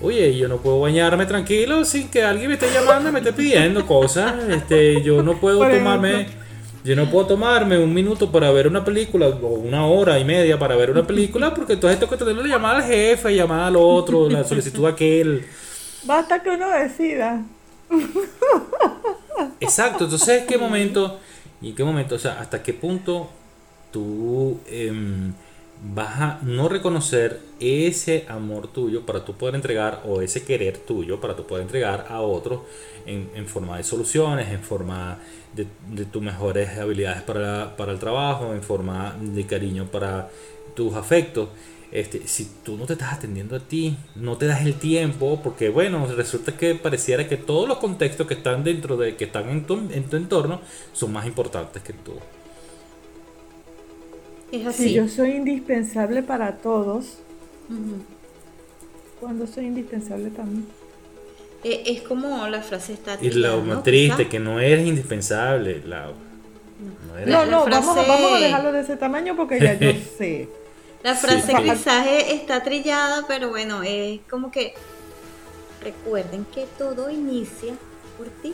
oye, 0.00 0.36
yo 0.36 0.48
no 0.48 0.56
puedo 0.56 0.80
bañarme 0.80 1.26
tranquilo 1.26 1.84
sin 1.84 2.08
que 2.08 2.24
alguien 2.24 2.48
me 2.48 2.54
esté 2.54 2.66
llamando 2.72 3.08
y 3.08 3.12
me 3.12 3.20
esté 3.20 3.32
pidiendo 3.32 3.86
cosas. 3.86 4.34
Este, 4.48 5.00
yo 5.02 5.22
no 5.22 5.38
puedo 5.38 5.60
tomarme. 5.78 6.41
Yo 6.84 6.96
no 6.96 7.08
puedo 7.10 7.26
tomarme 7.26 7.78
un 7.78 7.94
minuto 7.94 8.30
para 8.32 8.50
ver 8.50 8.66
una 8.66 8.84
película 8.84 9.28
o 9.28 9.46
una 9.48 9.86
hora 9.86 10.18
y 10.18 10.24
media 10.24 10.58
para 10.58 10.74
ver 10.74 10.90
una 10.90 11.06
película 11.06 11.54
porque 11.54 11.74
entonces 11.74 12.00
tengo 12.00 12.10
que 12.10 12.18
tener 12.18 12.36
la 12.36 12.48
llamada 12.48 12.78
al 12.78 12.84
jefe, 12.84 13.34
llamada 13.34 13.68
al 13.68 13.76
otro, 13.76 14.28
la 14.28 14.44
solicitud 14.48 14.86
a 14.86 14.90
aquel. 14.90 15.46
Basta 16.04 16.42
que 16.42 16.50
uno 16.50 16.68
decida. 16.70 17.42
Exacto, 19.60 20.04
entonces 20.04 20.40
¿en 20.40 20.46
qué 20.46 20.58
momento? 20.58 21.20
¿Y 21.60 21.70
en 21.70 21.76
qué 21.76 21.84
momento? 21.84 22.16
O 22.16 22.18
sea, 22.18 22.40
¿hasta 22.40 22.62
qué 22.62 22.72
punto 22.72 23.30
tú 23.92 24.58
em, 24.66 25.32
vas 25.82 26.20
a 26.20 26.38
no 26.42 26.68
reconocer 26.68 27.40
ese 27.58 28.24
amor 28.28 28.68
tuyo 28.68 29.04
para 29.04 29.24
tú 29.24 29.34
poder 29.34 29.56
entregar 29.56 30.02
o 30.06 30.22
ese 30.22 30.44
querer 30.44 30.78
tuyo 30.78 31.20
para 31.20 31.34
tú 31.34 31.46
poder 31.46 31.62
entregar 31.62 32.06
a 32.08 32.20
otros 32.20 32.60
en, 33.04 33.30
en 33.34 33.46
forma 33.46 33.76
de 33.76 33.84
soluciones, 33.84 34.50
en 34.50 34.60
forma 34.60 35.18
de, 35.54 35.66
de 35.90 36.04
tus 36.04 36.22
mejores 36.22 36.78
habilidades 36.78 37.22
para, 37.22 37.76
para 37.76 37.92
el 37.92 37.98
trabajo, 37.98 38.52
en 38.54 38.62
forma 38.62 39.16
de 39.20 39.44
cariño 39.44 39.86
para 39.86 40.30
tus 40.74 40.94
afectos? 40.94 41.48
Este, 41.90 42.26
si 42.26 42.48
tú 42.64 42.78
no 42.78 42.86
te 42.86 42.94
estás 42.94 43.12
atendiendo 43.12 43.54
a 43.54 43.60
ti, 43.60 43.96
no 44.14 44.38
te 44.38 44.46
das 44.46 44.64
el 44.64 44.74
tiempo, 44.74 45.40
porque 45.42 45.68
bueno, 45.68 46.06
resulta 46.06 46.56
que 46.56 46.74
pareciera 46.74 47.28
que 47.28 47.36
todos 47.36 47.68
los 47.68 47.78
contextos 47.78 48.26
que 48.26 48.34
están 48.34 48.64
dentro 48.64 48.96
de, 48.96 49.16
que 49.16 49.24
están 49.24 49.50
en 49.50 49.66
tu, 49.66 49.74
en 49.74 50.04
tu 50.04 50.16
entorno, 50.16 50.62
son 50.94 51.12
más 51.12 51.26
importantes 51.26 51.82
que 51.82 51.92
tú. 51.92 52.12
Es 54.52 54.66
así. 54.66 54.84
Si 54.88 54.94
yo 54.94 55.08
soy 55.08 55.30
indispensable 55.32 56.22
para 56.22 56.58
todos, 56.58 57.18
Ujú. 57.68 58.02
cuando 59.20 59.46
soy 59.46 59.66
indispensable 59.66 60.30
también. 60.30 60.66
Eh, 61.64 61.82
Es 61.86 62.02
como 62.02 62.46
la 62.48 62.60
frase 62.60 62.92
está 62.92 63.16
Y 63.20 63.28
más 63.30 63.76
¿no? 63.76 63.82
triste, 63.82 64.28
que 64.28 64.38
no 64.40 64.58
eres 64.60 64.86
indispensable, 64.86 65.80
Lau. 65.86 66.12
No 67.08 67.16
eres- 67.16 67.28
No, 67.28 67.46
no, 67.46 67.64
vamos, 67.64 67.88
a- 67.88 67.94
frase- 68.02 68.08
vamos 68.08 68.32
a 68.32 68.38
dejarlo 68.40 68.72
de 68.72 68.80
ese 68.80 68.96
tamaño 68.96 69.36
porque 69.36 69.60
ya 69.60 69.74
yo 69.74 69.90
sé. 70.18 70.48
La 71.02 71.14
frase 71.14 71.52
Sí. 71.56 71.62
quizás 71.62 72.06
es- 72.06 72.32
está 72.32 72.62
trillada, 72.62 73.24
pero 73.28 73.48
bueno, 73.50 73.82
es 73.84 74.20
como 74.28 74.50
que 74.50 74.74
recuerden 75.82 76.44
que 76.54 76.66
todo 76.78 77.10
inicia 77.10 77.74
por 78.18 78.26
ti, 78.28 78.52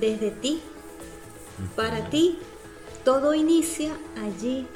desde 0.00 0.30
ti, 0.30 0.60
para 1.76 2.08
ti. 2.10 2.38
Todo 3.04 3.34
inicia 3.34 3.92
allí. 4.16 4.66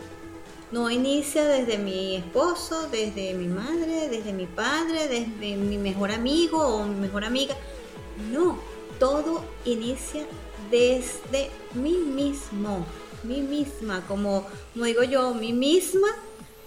No 0.70 0.90
inicia 0.90 1.44
desde 1.46 1.78
mi 1.78 2.16
esposo, 2.16 2.88
desde 2.90 3.33
mi 3.35 3.46
madre, 3.46 4.09
desde 4.11 4.33
mi 4.33 4.46
padre, 4.46 5.09
desde 5.09 5.57
mi 5.57 5.78
mejor 5.78 6.11
amigo 6.11 6.59
o 6.59 6.85
mi 6.85 6.94
mejor 7.00 7.24
amiga. 7.24 7.54
No, 8.31 8.59
todo 8.98 9.42
inicia 9.64 10.26
desde 10.70 11.50
mí 11.74 11.96
mismo, 11.96 12.85
mí 13.22 13.40
misma, 13.40 14.02
como, 14.07 14.44
como 14.72 14.85
digo 14.85 15.02
yo, 15.04 15.33
mí 15.35 15.52
misma, 15.52 16.09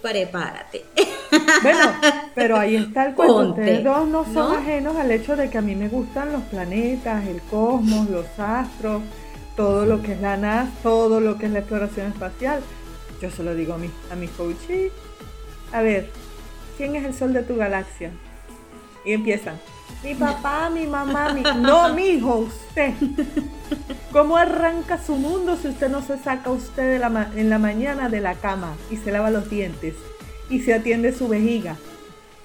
prepárate. 0.00 0.84
Bueno, 1.62 1.92
pero 2.34 2.58
ahí 2.58 2.76
está 2.76 3.06
el 3.06 3.14
cuento. 3.14 3.50
Ustedes 3.50 3.82
dos 3.82 4.06
no 4.06 4.24
son 4.24 4.34
¿no? 4.34 4.52
ajenos 4.52 4.96
al 4.96 5.10
hecho 5.10 5.34
de 5.34 5.48
que 5.48 5.56
a 5.56 5.62
mí 5.62 5.74
me 5.74 5.88
gustan 5.88 6.30
los 6.30 6.42
planetas, 6.42 7.26
el 7.26 7.40
cosmos, 7.42 8.10
los 8.10 8.26
astros, 8.38 9.02
todo 9.56 9.86
lo 9.86 10.02
que 10.02 10.12
es 10.12 10.20
la 10.20 10.36
NASA, 10.36 10.70
todo 10.82 11.20
lo 11.20 11.38
que 11.38 11.46
es 11.46 11.52
la 11.52 11.60
exploración 11.60 12.08
espacial. 12.08 12.60
Yo 13.22 13.30
se 13.30 13.42
lo 13.44 13.54
digo 13.54 13.74
a 13.74 13.78
mis, 13.78 13.90
a 14.10 14.16
mis 14.16 14.30
coaches. 14.32 14.90
A 15.72 15.80
ver, 15.80 16.10
¿quién 16.76 16.96
es 16.96 17.04
el 17.04 17.14
sol 17.14 17.32
de 17.32 17.42
tu 17.44 17.56
galaxia? 17.56 18.10
Y 19.04 19.12
empiezan. 19.12 19.58
Mi 20.02 20.14
papá, 20.14 20.68
mi 20.70 20.86
mamá, 20.86 21.32
mi... 21.32 21.42
No, 21.60 21.88
mi 21.94 22.02
hijo, 22.06 22.38
usted. 22.38 22.92
¿Cómo 24.10 24.36
arranca 24.36 24.98
su 25.02 25.14
mundo 25.14 25.56
si 25.56 25.68
usted 25.68 25.88
no 25.88 26.02
se 26.02 26.18
saca 26.18 26.50
usted 26.50 26.82
de 26.94 26.98
la 26.98 27.08
ma- 27.08 27.30
en 27.36 27.48
la 27.48 27.58
mañana 27.58 28.08
de 28.08 28.20
la 28.20 28.34
cama 28.34 28.74
y 28.90 28.96
se 28.96 29.12
lava 29.12 29.30
los 29.30 29.48
dientes 29.48 29.94
y 30.50 30.60
se 30.60 30.74
atiende 30.74 31.12
su 31.12 31.28
vejiga? 31.28 31.76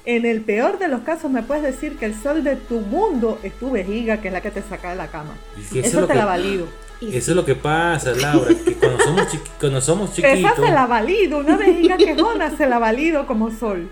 En 0.05 0.25
el 0.25 0.41
peor 0.41 0.79
de 0.79 0.87
los 0.87 1.01
casos 1.01 1.29
me 1.31 1.43
puedes 1.43 1.63
decir 1.63 1.97
que 1.97 2.05
el 2.05 2.15
sol 2.15 2.43
de 2.43 2.55
tu 2.55 2.79
mundo 2.79 3.39
es 3.43 3.51
tu 3.59 3.71
vejiga, 3.71 4.21
que 4.21 4.27
es 4.29 4.33
la 4.33 4.41
que 4.41 4.51
te 4.51 4.61
saca 4.61 4.91
de 4.91 4.95
la 4.95 5.07
cama. 5.07 5.33
Eso 5.57 5.79
es 5.79 5.85
Eso 5.87 6.01
lo 6.01 6.07
te 6.07 6.13
que- 6.13 6.19
la 6.19 6.25
valido. 6.25 6.67
Y 6.99 7.15
Eso 7.15 7.31
es 7.31 7.35
lo 7.35 7.45
que 7.45 7.53
pasa, 7.55 8.11
Laura, 8.13 8.47
que 8.65 8.73
cuando 8.73 9.03
somos, 9.03 9.21
chiqui- 9.27 9.49
cuando 9.59 9.81
somos 9.81 10.09
Esa 10.17 10.31
chiquitos, 10.33 10.55
se 10.65 10.71
la 10.71 10.87
valido, 10.87 11.37
una 11.39 11.55
vejiga 11.55 11.95
quejona 11.97 12.55
se 12.57 12.67
la 12.67 12.79
valido 12.79 13.27
como 13.27 13.51
sol. 13.51 13.89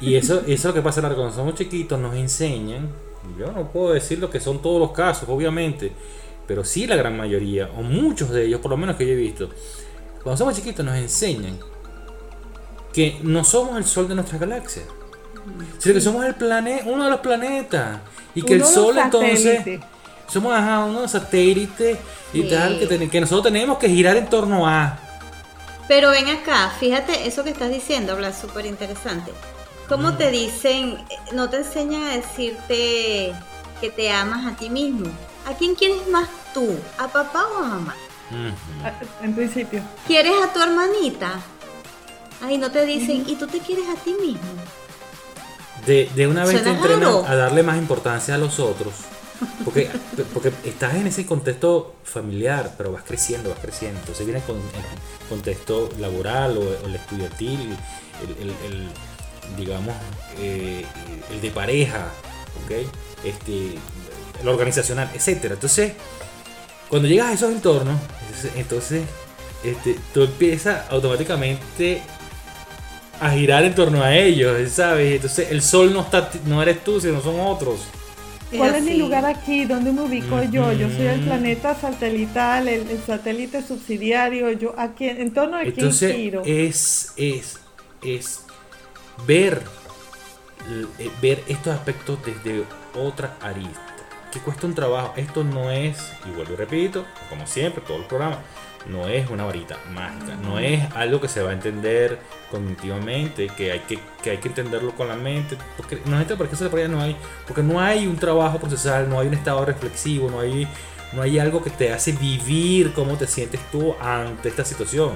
y 0.00 0.14
eso, 0.16 0.40
eso 0.40 0.48
es 0.52 0.64
lo 0.64 0.74
que 0.74 0.82
pasa, 0.82 1.00
Laura, 1.00 1.16
cuando 1.16 1.34
somos 1.34 1.54
chiquitos 1.54 1.98
nos 1.98 2.14
enseñan, 2.14 2.88
yo 3.38 3.50
no 3.52 3.70
puedo 3.72 3.94
decir 3.94 4.18
lo 4.18 4.28
que 4.30 4.40
son 4.40 4.60
todos 4.60 4.78
los 4.78 4.92
casos, 4.92 5.26
obviamente, 5.28 5.92
pero 6.46 6.64
sí 6.64 6.86
la 6.86 6.96
gran 6.96 7.16
mayoría, 7.16 7.70
o 7.78 7.82
muchos 7.82 8.28
de 8.30 8.44
ellos, 8.44 8.60
por 8.60 8.70
lo 8.70 8.76
menos 8.76 8.96
que 8.96 9.06
yo 9.06 9.12
he 9.12 9.16
visto, 9.16 9.48
cuando 10.22 10.36
somos 10.36 10.54
chiquitos 10.54 10.84
nos 10.84 10.96
enseñan 10.96 11.58
que 12.92 13.18
no 13.22 13.42
somos 13.44 13.76
el 13.78 13.84
sol 13.84 14.06
de 14.06 14.14
nuestra 14.14 14.38
galaxia, 14.38 14.82
sino 15.78 15.94
que 15.94 16.00
somos 16.02 16.24
el 16.26 16.34
planeta, 16.34 16.84
uno 16.86 17.04
de 17.04 17.10
los 17.10 17.20
planetas, 17.20 18.00
y 18.34 18.42
que 18.42 18.54
el 18.54 18.60
Uno 18.62 18.70
sol 18.70 18.98
entonces... 18.98 19.80
Somos 20.28 20.54
ajá, 20.54 20.84
unos 20.84 21.10
satélites 21.10 21.98
y 22.32 22.42
Sí. 22.42 22.48
tal 22.48 22.78
que, 22.78 22.86
ten- 22.86 23.10
que 23.10 23.20
nosotros 23.20 23.44
tenemos 23.52 23.78
que 23.78 23.88
girar 23.88 24.16
en 24.16 24.26
torno 24.28 24.66
a. 24.68 24.98
Pero 25.86 26.10
ven 26.10 26.28
acá, 26.28 26.72
fíjate, 26.80 27.26
eso 27.28 27.44
que 27.44 27.50
estás 27.50 27.70
diciendo, 27.70 28.12
habla 28.12 28.32
súper 28.32 28.66
interesante. 28.66 29.32
¿Cómo 29.88 30.12
Mm. 30.12 30.16
te 30.16 30.30
dicen, 30.30 30.98
no 31.32 31.50
te 31.50 31.58
enseñan 31.58 32.04
a 32.04 32.16
decirte 32.16 33.34
que 33.80 33.90
te 33.90 34.10
amas 34.10 34.46
a 34.52 34.56
ti 34.56 34.70
mismo? 34.70 35.06
¿A 35.46 35.52
quién 35.52 35.74
quieres 35.74 36.08
más 36.08 36.26
tú? 36.54 36.78
¿A 36.98 37.06
papá 37.08 37.44
o 37.54 37.58
a 37.62 37.68
mamá? 37.68 37.94
En 39.22 39.34
principio. 39.34 39.82
¿Quieres 40.06 40.32
a 40.42 40.52
tu 40.52 40.60
hermanita? 40.62 41.34
Ay, 42.42 42.56
no 42.58 42.70
te 42.70 42.84
dicen, 42.86 43.24
¿y 43.26 43.36
tú 43.36 43.46
te 43.46 43.58
quieres 43.58 43.84
a 43.90 43.94
ti 44.02 44.14
mismo? 44.20 44.40
De, 45.86 46.10
de 46.14 46.26
una 46.26 46.44
vez 46.46 46.62
te 46.62 46.70
entrenan 46.70 47.00
raro. 47.02 47.24
a 47.28 47.34
darle 47.36 47.62
más 47.62 47.76
importancia 47.76 48.34
a 48.34 48.38
los 48.38 48.58
otros. 48.58 48.94
Porque, 49.64 49.88
porque 50.32 50.52
estás 50.64 50.94
en 50.94 51.06
ese 51.06 51.26
contexto 51.26 51.94
familiar, 52.04 52.74
pero 52.76 52.92
vas 52.92 53.02
creciendo, 53.04 53.50
vas 53.50 53.58
creciendo. 53.60 53.98
Entonces 54.00 54.26
viene 54.26 54.40
con 54.42 54.56
el 54.56 55.28
contexto 55.28 55.88
laboral 55.98 56.56
o, 56.58 56.86
el 56.86 56.94
estudiantil, 56.94 57.76
el, 58.40 58.48
el- 58.50 58.88
digamos, 59.58 59.94
eh, 60.38 60.84
el 61.30 61.40
de 61.40 61.50
pareja, 61.50 62.08
¿ok? 62.64 62.72
Este, 63.24 63.74
el 64.40 64.48
organizacional, 64.48 65.10
etcétera. 65.14 65.54
Entonces, 65.54 65.92
cuando 66.88 67.08
llegas 67.08 67.28
a 67.28 67.32
esos 67.34 67.52
entornos, 67.52 67.98
entonces, 68.26 68.52
entonces 68.56 69.02
este, 69.62 69.98
tú 70.14 70.22
empiezas 70.22 70.90
automáticamente 70.90 72.02
a 73.20 73.30
girar 73.30 73.64
en 73.64 73.74
torno 73.74 74.02
a 74.02 74.14
ellos, 74.16 74.70
¿sabes? 74.72 75.14
Entonces 75.16 75.50
el 75.50 75.62
sol 75.62 75.92
no 75.92 76.00
está, 76.02 76.30
no 76.46 76.62
eres 76.62 76.82
tú, 76.84 77.00
sino 77.00 77.20
son 77.22 77.38
otros. 77.40 77.80
¿Cuál 78.50 78.74
es 78.76 78.82
mi 78.82 78.94
lugar 78.94 79.24
aquí? 79.26 79.64
¿Dónde 79.64 79.92
me 79.92 80.02
ubico 80.02 80.42
yo? 80.44 80.72
Yo 80.72 80.90
soy 80.90 81.06
el 81.06 81.20
planeta 81.22 81.74
satelital, 81.74 82.68
el, 82.68 82.88
el 82.88 83.02
satélite 83.04 83.62
subsidiario. 83.62 84.52
Yo 84.52 84.74
aquí, 84.78 85.08
¿En 85.08 85.32
torno 85.32 85.56
a 85.58 85.66
quién 85.66 85.74
Entonces 85.76 86.12
giro? 86.12 86.42
es, 86.44 87.12
es, 87.16 87.60
es 88.00 88.46
ver, 89.26 89.72
eh, 90.98 91.10
ver 91.20 91.44
estos 91.48 91.74
aspectos 91.74 92.18
desde 92.24 92.64
otra 92.94 93.36
arista. 93.40 93.80
que 94.30 94.40
cuesta 94.40 94.66
un 94.66 94.74
trabajo. 94.74 95.14
Esto 95.16 95.44
no 95.44 95.70
es, 95.70 96.16
y 96.24 96.30
vuelvo 96.30 96.54
y 96.54 96.56
repito, 96.56 97.06
como 97.28 97.46
siempre, 97.46 97.82
todo 97.86 97.98
el 97.98 98.06
programa, 98.06 98.42
no 98.86 99.08
es 99.08 99.28
una 99.30 99.44
varita 99.44 99.78
mágica, 99.92 100.36
no 100.42 100.58
es 100.58 100.80
algo 100.94 101.20
que 101.20 101.28
se 101.28 101.42
va 101.42 101.50
a 101.50 101.52
entender 101.52 102.18
cognitivamente, 102.50 103.48
que 103.48 103.72
hay 103.72 103.80
que, 103.80 103.98
que 104.22 104.30
hay 104.30 104.38
que 104.38 104.48
entenderlo 104.48 104.94
con 104.94 105.08
la 105.08 105.16
mente, 105.16 105.56
porque 105.76 106.00
no 106.04 106.18
hay 106.18 106.26
no 106.88 107.00
hay, 107.00 107.16
porque 107.46 107.62
no 107.62 107.80
hay 107.80 108.06
un 108.06 108.16
trabajo 108.16 108.58
procesal, 108.58 109.08
no 109.08 109.18
hay 109.20 109.28
un 109.28 109.34
estado 109.34 109.64
reflexivo, 109.64 110.30
no 110.30 110.40
hay, 110.40 110.68
no 111.12 111.22
hay 111.22 111.38
algo 111.38 111.62
que 111.62 111.70
te 111.70 111.92
hace 111.92 112.12
vivir 112.12 112.92
cómo 112.92 113.16
te 113.16 113.26
sientes 113.26 113.60
tú 113.70 113.94
ante 114.00 114.48
esta 114.48 114.64
situación. 114.64 115.12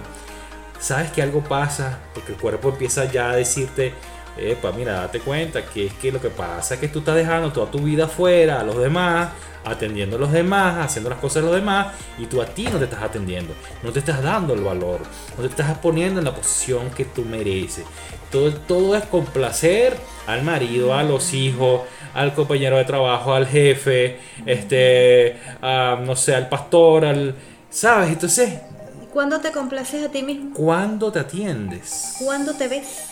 Sabes 0.80 1.10
que 1.10 1.22
algo 1.22 1.42
pasa, 1.42 1.98
porque 2.14 2.32
el 2.32 2.38
cuerpo 2.38 2.70
empieza 2.70 3.04
ya 3.04 3.30
a 3.30 3.36
decirte, 3.36 3.92
Epa, 4.38 4.70
mira, 4.70 4.92
date 4.92 5.18
cuenta 5.18 5.64
que 5.64 5.86
es 5.86 5.92
que 5.94 6.12
lo 6.12 6.20
que 6.20 6.30
pasa 6.30 6.74
es 6.74 6.80
que 6.80 6.88
tú 6.88 7.00
estás 7.00 7.16
dejando 7.16 7.52
toda 7.52 7.70
tu 7.70 7.80
vida 7.80 8.06
fuera 8.06 8.60
a 8.60 8.62
los 8.62 8.78
demás, 8.78 9.30
atendiendo 9.64 10.16
a 10.16 10.18
los 10.18 10.32
demás, 10.32 10.84
haciendo 10.84 11.10
las 11.10 11.18
cosas 11.18 11.42
de 11.42 11.48
los 11.48 11.56
demás, 11.56 11.88
y 12.18 12.26
tú 12.26 12.40
a 12.40 12.46
ti 12.46 12.64
no 12.64 12.78
te 12.78 12.84
estás 12.84 13.02
atendiendo, 13.02 13.54
no 13.82 13.92
te 13.92 13.98
estás 13.98 14.22
dando 14.22 14.54
el 14.54 14.62
valor, 14.62 15.00
no 15.36 15.42
te 15.42 15.48
estás 15.48 15.76
poniendo 15.78 16.20
en 16.20 16.24
la 16.24 16.34
posición 16.34 16.90
que 16.90 17.04
tú 17.04 17.24
mereces. 17.24 17.84
Todo, 18.30 18.52
todo 18.52 18.96
es 18.96 19.04
complacer 19.04 19.96
al 20.26 20.42
marido, 20.42 20.94
a 20.94 21.02
los 21.02 21.32
hijos, 21.34 21.82
al 22.14 22.34
compañero 22.34 22.76
de 22.76 22.84
trabajo, 22.84 23.32
al 23.32 23.46
jefe, 23.46 24.18
este, 24.44 25.38
no 25.62 26.16
sé, 26.16 26.34
al 26.34 26.48
pastor, 26.48 27.04
al, 27.04 27.34
¿sabes? 27.70 28.10
Entonces... 28.10 28.60
¿Cuándo 29.12 29.40
te 29.40 29.50
complaces 29.50 30.06
a 30.06 30.10
ti 30.10 30.22
mismo? 30.22 30.54
¿Cuándo 30.54 31.10
te 31.10 31.18
atiendes? 31.18 32.16
¿Cuándo 32.18 32.54
te 32.54 32.68
ves? 32.68 33.06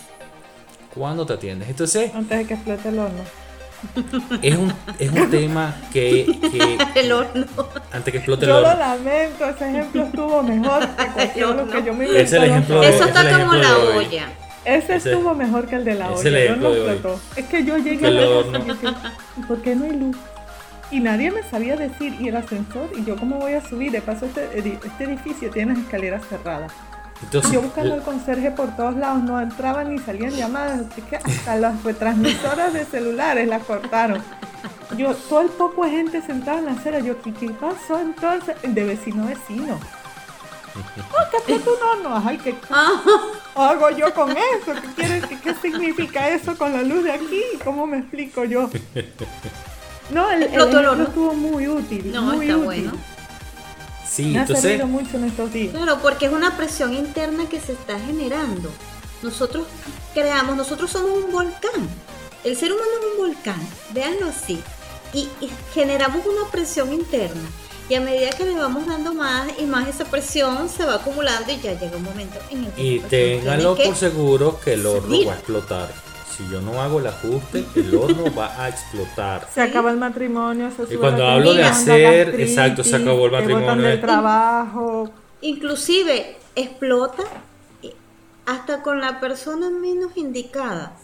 ¿Cuándo 0.95 1.25
te 1.25 1.33
atiendes? 1.33 1.69
Entonces... 1.69 2.15
Antes 2.15 2.39
de 2.39 2.47
que 2.47 2.55
explote 2.55 2.89
el 2.91 2.99
horno. 2.99 3.46
Es 4.43 4.57
un, 4.57 4.73
es 4.99 5.11
un 5.11 5.31
tema 5.31 5.75
que, 5.93 6.27
que, 6.41 6.79
El 7.01 7.13
horno. 7.13 7.47
Antes 7.93 8.13
que 8.13 8.19
explote 8.19 8.45
el 8.45 8.51
horno. 8.53 8.69
Yo 8.69 8.75
lo 8.75 8.79
lamento, 8.79 9.45
ese 9.49 9.69
ejemplo 9.69 10.03
estuvo 10.05 10.43
mejor 10.43 10.89
que 11.35 11.41
lo 11.41 11.69
que 11.69 11.85
yo 11.85 11.95
me 11.95 12.07
inventé. 12.07 12.23
Es 12.23 12.33
el 12.33 12.45
ejemplo 12.45 12.81
de, 12.81 12.89
Eso 12.89 13.05
está 13.05 13.39
como 13.39 13.55
la 13.55 13.79
olla. 13.79 14.29
Ese, 14.65 14.97
estuvo 14.97 15.35
mejor 15.35 15.67
que 15.67 15.77
el 15.77 15.85
de 15.85 15.95
la 15.95 16.11
olla. 16.11 16.47
Yo 16.47 16.57
no 16.57 16.75
explotó. 16.75 17.21
Es 17.37 17.47
que 17.47 17.65
yo 17.65 17.79
llegué 17.79 18.07
a 18.07 18.11
la 18.11 18.27
¿por 19.47 19.63
qué 19.63 19.77
no 19.77 19.85
hay 19.85 19.93
luz? 19.93 20.17
Y 20.91 21.01
nadie 21.01 21.31
me 21.33 21.43
sabía 21.43 21.77
decir, 21.77 22.15
y 22.21 22.29
el 22.29 22.37
ascensor, 22.37 22.91
y 22.97 23.05
yo 23.05 23.17
cómo 23.17 23.39
voy 23.39 23.55
a 23.55 23.61
subir, 23.61 23.91
de 23.91 24.01
paso 24.01 24.27
este, 24.27 24.47
este 24.59 25.05
edificio 25.05 25.51
tiene 25.51 25.73
las 25.75 25.83
escaleras 25.83 26.23
cerradas 26.29 26.73
yo 27.53 27.63
buscando 27.63 27.95
al 27.95 28.03
conserje 28.03 28.51
por 28.51 28.77
todos 28.77 28.97
lados, 28.97 29.23
no 29.23 29.41
entraban 29.41 29.91
ni 29.95 29.99
salían 29.99 30.33
llamadas, 30.33 30.87
así 30.91 31.03
que 31.03 31.17
hasta 31.17 31.57
las 31.57 31.83
retransmisoras 31.83 32.73
de 32.73 32.85
celulares 32.85 33.49
las 33.49 33.63
cortaron. 33.65 34.23
Yo, 34.97 35.15
todo 35.15 35.41
el 35.41 35.49
poco 35.49 35.85
de 35.85 35.91
gente 35.91 36.23
sentada 36.23 36.59
en 36.59 36.67
la 36.67 36.73
acera, 36.73 37.01
yo, 37.01 37.21
¿qué, 37.23 37.33
qué 37.33 37.51
pasó 37.51 37.99
entonces? 37.99 38.55
De 38.63 38.85
vecino 38.85 39.25
a 39.25 39.29
vecino. 39.29 39.79
Oh, 40.77 41.41
¿qué 41.47 41.59
tú 41.59 41.71
no, 41.81 42.09
no, 42.09 42.23
ay, 42.29 42.39
¿qué 42.39 42.55
hago 43.55 43.91
yo 43.91 44.13
con 44.13 44.31
eso? 44.31 44.75
¿Qué, 44.81 44.89
quiere, 44.95 45.23
qué, 45.43 45.55
significa 45.55 46.29
eso 46.29 46.57
con 46.57 46.73
la 46.73 46.83
luz 46.83 47.05
de 47.05 47.13
aquí? 47.13 47.43
¿Cómo 47.65 47.87
me 47.87 47.99
explico 47.99 48.45
yo? 48.45 48.71
No, 50.09 50.31
el, 50.31 50.45
el, 50.45 50.55
el 50.55 51.01
estuvo 51.01 51.35
muy 51.35 51.67
útil. 51.67 52.13
No, 52.13 52.23
muy 52.23 52.47
está 52.47 52.57
útil. 52.59 52.65
bueno. 52.65 52.93
Sí, 54.09 54.27
Me 54.27 54.41
ha 54.41 54.47
servido 54.47 54.87
mucho 54.87 55.17
en 55.17 55.25
estos 55.25 55.53
días. 55.53 55.73
Claro, 55.75 55.99
porque 56.01 56.27
es 56.27 56.33
una 56.33 56.57
presión 56.57 56.95
interna 56.95 57.49
que 57.49 57.61
se 57.61 57.73
está 57.73 57.99
generando. 57.99 58.71
Nosotros 59.23 59.67
creamos, 60.15 60.57
nosotros 60.57 60.91
somos 60.91 61.25
un 61.25 61.33
volcán. 61.33 61.89
El 62.45 62.57
ser 62.57 62.73
humano 62.73 62.89
es 63.01 63.13
un 63.13 63.27
volcán, 63.27 63.69
véanlo 63.93 64.27
así. 64.27 64.61
Y, 65.13 65.29
generamos 65.73 66.25
una 66.27 66.51
presión 66.51 66.93
interna. 66.93 67.43
Y 67.89 67.95
a 67.95 68.01
medida 68.01 68.31
que 68.31 68.45
le 68.45 68.55
vamos 68.55 68.87
dando 68.87 69.15
más 69.15 69.49
y 69.59 69.65
más 69.65 69.89
esa 69.89 70.05
presión 70.05 70.69
se 70.69 70.85
va 70.85 70.97
acumulando 70.97 71.53
y 71.53 71.61
ya 71.61 71.79
llega 71.79 71.97
un 71.97 72.03
momento 72.03 72.39
en 72.51 72.65
el 72.65 72.73
que... 72.73 72.83
Y 72.83 72.99
téngalo 73.01 73.77
por 73.77 73.97
seguro 73.97 74.61
que 74.61 74.73
el 74.75 74.85
horno 74.87 75.17
va 75.25 75.33
a 75.33 75.37
explotar 75.37 76.06
si 76.37 76.49
yo 76.51 76.61
no 76.61 76.83
hago 76.83 76.99
el 77.01 77.07
ajuste, 77.07 77.65
el 77.75 77.95
horno 77.95 78.35
va 78.35 78.63
a 78.63 78.69
explotar. 78.69 79.49
Se 79.53 79.63
acaba 79.63 79.91
el 79.91 79.97
matrimonio, 79.97 80.71
se 80.71 80.95
Y 80.95 80.97
cuando 80.99 81.27
hablo 81.27 81.55
de 81.55 81.63
hacer, 81.65 82.39
exacto, 82.41 82.85
se 82.85 82.97
acabó 82.97 83.27
el 83.27 83.33
matrimonio. 83.33 83.89
El 83.89 84.01
trabajo. 84.01 85.11
Inclusive 85.41 86.37
explota 86.55 87.25
hasta 88.45 88.83
con 88.83 89.01
la 89.01 89.19
persona 89.21 89.71
menos 89.71 90.17
indicada. 90.17 90.97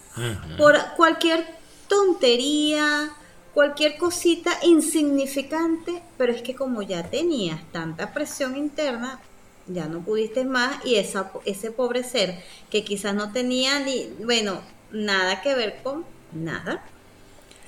Por 0.59 0.77
cualquier 0.97 1.45
tontería, 1.89 3.11
cualquier 3.55 3.97
cosita 3.97 4.59
insignificante, 4.63 6.03
pero 6.19 6.33
es 6.33 6.43
que 6.43 6.55
como 6.55 6.83
ya 6.83 7.03
tenías 7.05 7.61
tanta 7.73 8.13
presión 8.13 8.57
interna, 8.57 9.21
ya 9.67 9.87
no 9.87 10.01
pudiste 10.01 10.45
más 10.45 10.85
y 10.85 10.97
esa, 10.97 11.31
ese 11.45 11.71
pobre 11.71 12.03
ser 12.05 12.43
que 12.71 12.85
quizás 12.85 13.15
no 13.15 13.33
tenía 13.33 13.81
ni, 13.81 14.09
bueno, 14.25 14.61
nada 14.93 15.41
que 15.43 15.55
ver 15.55 15.81
con 15.83 16.05
nada. 16.33 16.83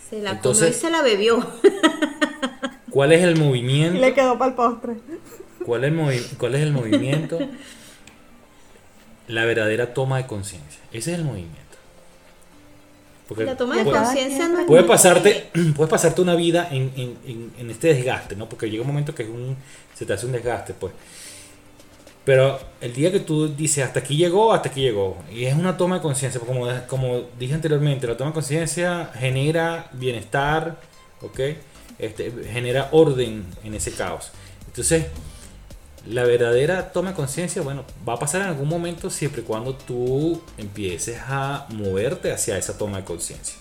Se 0.09 0.21
la 0.21 0.41
comió 0.41 0.69
y 0.69 0.73
se 0.73 0.91
la 0.91 1.03
bebió. 1.03 1.45
¿Cuál 2.91 3.13
es 3.13 3.23
el 3.23 3.37
movimiento? 3.37 3.97
Y 3.97 4.01
le 4.01 4.15
quedó 4.15 4.39
para 4.39 4.51
el 4.51 4.57
postre. 4.57 4.95
¿Cuál 5.65 5.85
es, 5.85 6.35
¿Cuál 6.39 6.55
es 6.55 6.63
el 6.63 6.73
movimiento? 6.73 7.39
La 9.27 9.45
verdadera 9.45 9.95
toma 9.95 10.19
de 10.19 10.27
conciencia. 10.27 10.81
Ese 10.93 11.13
es 11.13 11.19
el 11.19 11.25
movimiento. 11.25 11.65
Porque 13.27 13.45
la 13.45 13.57
toma 13.57 13.77
de 13.77 13.85
conciencia 13.85 14.49
no 14.49 14.61
es 14.61 14.67
puede 14.67 14.85
pasarte, 14.85 15.51
puedes 15.77 15.91
pasarte 15.91 16.21
una 16.21 16.35
vida 16.35 16.69
en, 16.71 16.93
en, 16.95 17.53
en, 17.59 17.71
este 17.71 17.95
desgaste, 17.95 18.37
¿no? 18.37 18.49
Porque 18.49 18.69
llega 18.69 18.83
un 18.83 18.89
momento 18.89 19.15
que 19.15 19.23
es 19.23 19.29
un, 19.31 19.57
se 19.95 20.05
te 20.05 20.13
hace 20.13 20.27
un 20.27 20.33
desgaste, 20.33 20.75
pues. 20.75 20.93
Pero 22.25 22.59
el 22.81 22.95
día 22.95 23.13
que 23.13 23.21
tú 23.21 23.55
dices 23.55 23.85
hasta 23.85 24.01
aquí 24.01 24.17
llegó, 24.17 24.55
hasta 24.55 24.71
aquí 24.71 24.81
llegó. 24.81 25.19
Y 25.31 25.45
es 25.45 25.55
una 25.55 25.77
toma 25.77 25.97
de 25.97 26.03
conciencia. 26.03 26.41
Como, 26.41 26.67
como 26.87 27.23
dije 27.39 27.55
anteriormente, 27.55 28.07
la 28.07 28.17
toma 28.17 28.31
de 28.31 28.35
conciencia 28.35 29.11
genera 29.15 29.91
bienestar, 29.93 30.81
¿ok? 31.21 31.41
Este, 31.99 32.33
genera 32.51 32.89
orden 32.93 33.45
en 33.63 33.75
ese 33.75 33.93
caos. 33.93 34.31
Entonces, 34.67 35.07
la 36.07 36.25
verdadera 36.25 36.93
toma 36.93 37.11
de 37.11 37.15
conciencia, 37.15 37.61
bueno, 37.61 37.85
va 38.09 38.15
a 38.15 38.19
pasar 38.19 38.41
en 38.41 38.49
algún 38.49 38.69
momento 38.69 39.11
siempre 39.11 39.43
y 39.43 39.45
cuando 39.45 39.75
tú 39.75 40.41
empieces 40.57 41.19
a 41.27 41.67
moverte 41.71 42.33
hacia 42.33 42.57
esa 42.57 42.79
toma 42.79 42.99
de 42.99 43.05
conciencia. 43.05 43.57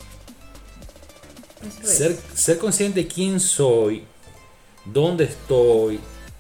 Ser, 1.82 2.18
ser 2.34 2.58
consciente 2.58 3.02
de 3.02 3.08
quién 3.08 3.40
soy, 3.40 4.04
dónde 4.86 5.26
estoy, 5.26 6.00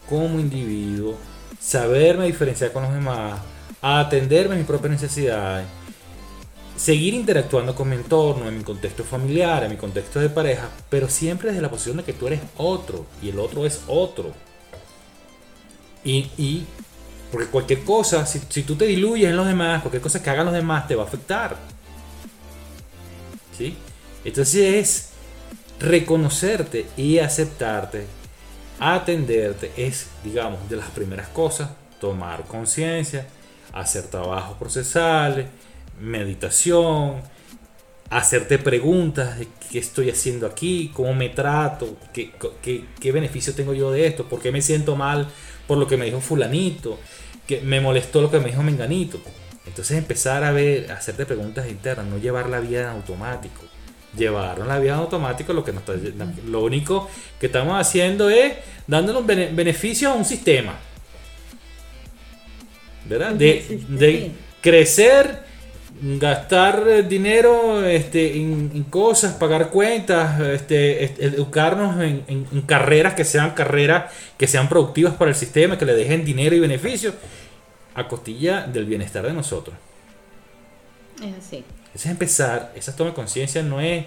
como 0.09 0.39
individuo 0.39 1.17
saberme 1.63 2.25
diferenciar 2.25 2.73
con 2.73 2.83
los 2.83 2.93
demás, 2.93 3.39
atenderme 3.81 4.55
a 4.55 4.57
mis 4.57 4.67
propias 4.67 4.91
necesidades, 4.91 5.65
seguir 6.75 7.13
interactuando 7.13 7.73
con 7.73 7.89
mi 7.89 7.95
entorno, 7.95 8.47
en 8.47 8.57
mi 8.57 8.63
contexto 8.63 9.03
familiar, 9.03 9.63
en 9.63 9.71
mi 9.71 9.77
contexto 9.77 10.19
de 10.19 10.29
pareja, 10.29 10.69
pero 10.89 11.07
siempre 11.07 11.49
desde 11.49 11.61
la 11.61 11.69
posición 11.69 11.97
de 11.97 12.03
que 12.03 12.13
tú 12.13 12.27
eres 12.27 12.41
otro 12.57 13.05
y 13.21 13.29
el 13.29 13.39
otro 13.39 13.65
es 13.65 13.81
otro. 13.87 14.33
Y, 16.03 16.65
porque 17.31 17.47
cualquier 17.47 17.83
cosa, 17.85 18.25
si, 18.25 18.41
si, 18.49 18.63
tú 18.63 18.75
te 18.75 18.85
diluyes 18.85 19.29
en 19.29 19.37
los 19.37 19.47
demás, 19.47 19.81
cualquier 19.81 20.03
cosa 20.03 20.21
que 20.21 20.29
hagan 20.29 20.45
los 20.45 20.53
demás 20.53 20.85
te 20.85 20.95
va 20.95 21.03
a 21.03 21.07
afectar. 21.07 21.55
¿Sí? 23.57 23.77
Entonces 24.25 24.55
es 24.75 25.09
reconocerte 25.79 26.87
y 26.97 27.19
aceptarte 27.19 28.05
Atenderte 28.85 29.71
es, 29.77 30.09
digamos, 30.25 30.69
de 30.69 30.75
las 30.75 30.89
primeras 30.89 31.29
cosas, 31.29 31.69
tomar 32.01 32.43
conciencia, 32.43 33.25
hacer 33.71 34.07
trabajos 34.07 34.57
procesales, 34.57 35.45
meditación, 36.01 37.21
hacerte 38.09 38.57
preguntas 38.57 39.39
de 39.39 39.47
qué 39.71 39.79
estoy 39.79 40.09
haciendo 40.09 40.45
aquí, 40.45 40.91
cómo 40.93 41.13
me 41.13 41.29
trato, 41.29 41.95
qué, 42.11 43.11
beneficio 43.13 43.55
tengo 43.55 43.73
yo 43.73 43.89
de 43.89 44.05
esto, 44.05 44.27
por 44.27 44.41
qué 44.41 44.51
me 44.51 44.61
siento 44.61 44.97
mal 44.97 45.29
por 45.65 45.77
lo 45.77 45.87
que 45.87 45.95
me 45.95 46.03
dijo 46.03 46.19
fulanito, 46.19 46.99
que 47.47 47.61
me 47.61 47.79
molestó 47.79 48.21
lo 48.21 48.29
que 48.29 48.39
me 48.39 48.49
dijo 48.49 48.63
menganito. 48.63 49.21
Entonces 49.65 49.97
empezar 49.97 50.43
a 50.43 50.51
ver, 50.51 50.91
a 50.91 50.95
hacerte 50.95 51.25
preguntas 51.25 51.69
internas, 51.69 52.05
no 52.05 52.17
llevar 52.17 52.49
la 52.49 52.59
vida 52.59 52.81
en 52.81 52.87
automático 52.87 53.61
llevaron 54.17 54.67
la 54.67 54.79
vida 54.79 54.93
en 54.93 54.99
automático, 54.99 55.53
lo 55.53 55.63
que 55.63 55.71
nos 55.71 55.83
lo 56.45 56.63
único 56.63 57.09
que 57.39 57.47
estamos 57.47 57.79
haciendo 57.79 58.29
es 58.29 58.53
dándole 58.87 59.19
un 59.19 59.27
beneficio 59.27 60.11
a 60.11 60.13
un 60.13 60.25
sistema. 60.25 60.75
¿Verdad? 63.05 63.33
De, 63.33 64.31
crecer, 64.61 65.39
gastar 66.01 67.07
dinero 67.07 67.85
este, 67.85 68.37
en, 68.37 68.83
cosas, 68.89 69.33
pagar 69.33 69.69
cuentas, 69.69 70.39
este, 70.39 71.03
educarnos 71.25 72.01
en, 72.01 72.45
carreras 72.65 73.13
que 73.13 73.25
sean 73.25 73.51
carreras 73.51 74.13
que 74.37 74.47
sean 74.47 74.69
productivas 74.69 75.15
para 75.15 75.31
el 75.31 75.35
sistema, 75.35 75.77
que 75.77 75.85
le 75.85 75.95
dejen 75.95 76.23
dinero 76.23 76.55
y 76.55 76.59
beneficio 76.59 77.13
a 77.95 78.07
costilla 78.07 78.65
del 78.67 78.85
bienestar 78.85 79.25
de 79.25 79.33
nosotros. 79.33 79.75
Es 81.21 81.45
así. 81.45 81.63
Ese 81.93 82.07
es 82.07 82.11
empezar, 82.11 82.73
esa 82.75 82.95
toma 82.95 83.11
de 83.11 83.15
conciencia 83.15 83.61
no 83.61 83.79
es, 83.79 84.05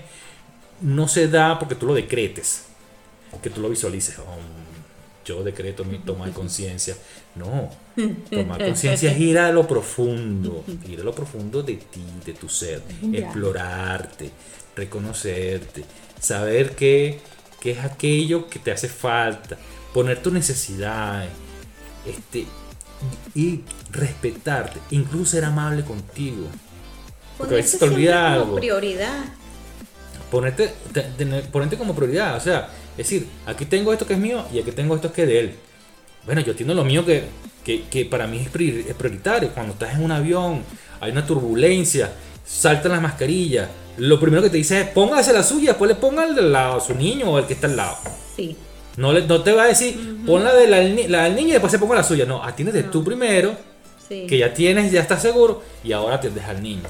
no 0.81 1.09
se 1.09 1.29
da 1.29 1.59
porque 1.59 1.75
tú 1.75 1.87
lo 1.87 1.95
decretes. 1.95 2.65
que 3.43 3.51
tú 3.51 3.61
lo 3.61 3.69
visualices. 3.69 4.19
Oh, 4.19 4.39
yo 5.25 5.43
decreto 5.43 5.85
mi 5.85 5.99
toma 5.99 6.27
de 6.27 6.33
conciencia. 6.33 6.97
No, 7.35 7.71
tomar 8.31 8.65
conciencia 8.65 9.13
es 9.13 9.21
ir 9.21 9.39
a 9.39 9.51
lo 9.51 9.67
profundo, 9.67 10.65
ir 10.89 11.01
a 11.01 11.05
lo 11.05 11.13
profundo 11.13 11.63
de 11.63 11.77
ti, 11.77 12.05
de 12.25 12.33
tu 12.33 12.49
ser, 12.49 12.83
explorarte, 13.13 14.31
reconocerte, 14.75 15.85
saber 16.21 16.75
qué, 16.77 17.21
qué 17.61 17.73
es 17.73 17.79
aquello 17.81 18.49
que 18.49 18.59
te 18.59 18.71
hace 18.71 18.89
falta, 18.89 19.59
poner 19.93 20.23
tus 20.23 20.33
necesidades, 20.33 21.31
este, 22.07 22.47
y 23.35 23.61
respetarte, 23.91 24.79
incluso 24.91 25.33
ser 25.33 25.45
amable 25.45 25.85
contigo. 25.85 26.47
Porque 27.39 27.55
a 27.55 27.57
veces 27.57 27.79
te 27.79 27.85
olvida 27.85 28.35
algo. 28.35 28.57
prioridad. 28.57 29.25
Ponerte, 30.31 30.73
ponerte 31.53 31.77
como 31.77 31.95
prioridad, 31.95 32.37
o 32.37 32.41
sea, 32.41 32.69
es 32.93 33.09
decir, 33.09 33.27
aquí 33.47 33.65
tengo 33.67 33.93
esto 33.93 34.07
que 34.07 34.15
es 34.15 34.19
mío 34.19 34.45
y 34.53 34.59
aquí 34.59 34.73
tengo 34.73 34.95
esto 34.95 35.13
que 35.13 35.23
es 35.23 35.29
de 35.29 35.39
él. 35.41 35.55
Bueno, 36.25 36.41
yo 36.41 36.57
tengo 36.57 36.75
lo 36.75 36.85
mío 36.85 37.05
que, 37.05 37.25
que, 37.65 38.05
para 38.07 38.27
mí 38.27 38.39
es 38.39 38.49
prioritario. 38.49 39.51
Cuando 39.51 39.75
estás 39.75 39.95
en 39.95 40.03
un 40.03 40.11
avión, 40.11 40.63
hay 41.01 41.13
una 41.13 41.25
turbulencia, 41.25 42.11
saltan 42.45 42.93
las 42.93 43.03
mascarillas. 43.03 43.69
Lo 43.99 44.19
primero 44.19 44.43
que 44.43 44.51
te 44.51 44.57
dice 44.57 44.81
es 44.81 44.89
póngase 44.89 45.33
la 45.33 45.43
suya, 45.43 45.71
después 45.71 45.89
le 45.89 45.95
ponga 45.95 46.25
al 46.25 46.35
del 46.35 46.53
lado, 46.53 46.79
a 46.79 46.81
su 46.81 46.95
niño 46.95 47.31
o 47.31 47.39
el 47.39 47.47
que 47.47 47.55
está 47.55 47.69
al 47.69 47.77
lado. 47.77 47.97
Sí. 48.35 48.57
No, 48.97 49.13
le, 49.13 49.27
no 49.27 49.43
te 49.43 49.53
va 49.53 49.65
a 49.65 49.67
decir, 49.67 50.25
pon 50.27 50.43
la, 50.43 50.55
de 50.55 50.67
la, 50.67 51.25
del 51.25 51.37
niño 51.37 51.49
y 51.49 51.53
después 51.53 51.71
se 51.71 51.79
ponga 51.79 51.95
la 51.95 52.03
suya. 52.03 52.25
No, 52.25 52.43
atiéndete 52.43 52.85
tú 52.85 53.05
primero, 53.05 53.55
que 54.09 54.39
ya 54.39 54.53
tienes, 54.55 54.91
ya 54.91 55.03
estás 55.03 55.23
seguro, 55.23 55.63
y 55.85 55.93
ahora 55.93 56.17
atiendes 56.17 56.45
al 56.45 56.63
niño. 56.63 56.89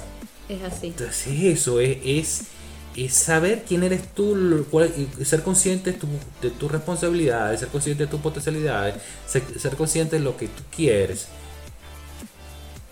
Es 0.49 0.63
así. 0.63 0.89
Entonces 0.89 1.43
eso 1.43 1.81
es, 1.81 2.45
es, 2.97 3.13
saber 3.13 3.65
quién 3.67 3.83
eres 3.83 4.03
tú, 4.15 4.65
ser 5.25 5.43
consciente 5.43 5.93
de, 5.93 5.99
tu, 5.99 6.07
de 6.41 6.51
tus 6.51 6.71
responsabilidades, 6.71 7.61
ser 7.61 7.69
consciente 7.69 8.05
de 8.05 8.11
tus 8.11 8.21
potencialidades, 8.21 8.95
ser, 9.27 9.77
consciente 9.77 10.17
de 10.17 10.23
lo 10.23 10.37
que 10.37 10.49
tú 10.49 10.63
quieres 10.75 11.29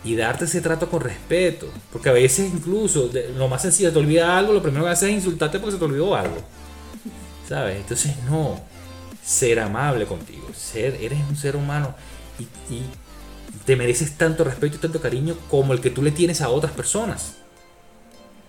y 0.04 0.16
darte 0.16 0.44
ese 0.44 0.60
trato 0.60 0.90
con 0.90 1.00
respeto. 1.00 1.68
Porque 1.92 2.10
a 2.10 2.12
veces 2.12 2.50
incluso 2.52 3.10
lo 3.36 3.48
más 3.48 3.62
sencillo, 3.62 3.92
te 3.92 3.98
olvida 3.98 4.36
algo, 4.36 4.52
lo 4.52 4.62
primero 4.62 4.84
que 4.84 4.90
haces 4.90 5.08
es 5.10 5.14
insultarte 5.16 5.58
porque 5.58 5.72
se 5.72 5.78
te 5.78 5.84
olvidó 5.84 6.14
algo. 6.14 6.36
¿Sabes? 7.48 7.76
Entonces 7.76 8.12
no, 8.28 8.60
ser 9.24 9.60
amable 9.60 10.06
contigo, 10.06 10.46
ser, 10.54 10.96
eres 11.00 11.18
un 11.28 11.36
ser 11.36 11.56
humano 11.56 11.94
y, 12.38 12.82
te 13.64 13.76
mereces 13.76 14.18
tanto 14.18 14.44
respeto 14.44 14.76
y 14.76 14.78
tanto 14.78 15.00
cariño 15.00 15.36
como 15.48 15.72
el 15.72 15.80
que 15.80 15.88
tú 15.88 16.02
le 16.02 16.10
tienes 16.10 16.42
a 16.42 16.50
otras 16.50 16.72
personas. 16.72 17.36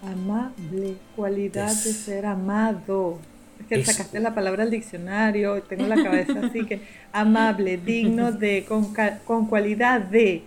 Amable, 0.06 0.96
cualidad 1.16 1.68
de 1.68 1.94
ser 1.94 2.26
amado. 2.26 3.20
Es 3.60 3.68
que 3.68 3.86
sacaste 3.86 4.20
la 4.20 4.36
palabra 4.36 4.64
al 4.64 4.72
diccionario, 4.72 5.62
tengo 5.64 5.88
la 5.88 5.96
cabeza 5.96 6.42
así 6.44 6.66
que 6.66 6.82
amable, 7.14 7.78
digno 7.78 8.32
de, 8.32 8.66
con, 8.68 8.94
con 9.26 9.48
cualidad 9.48 10.02
de, 10.02 10.44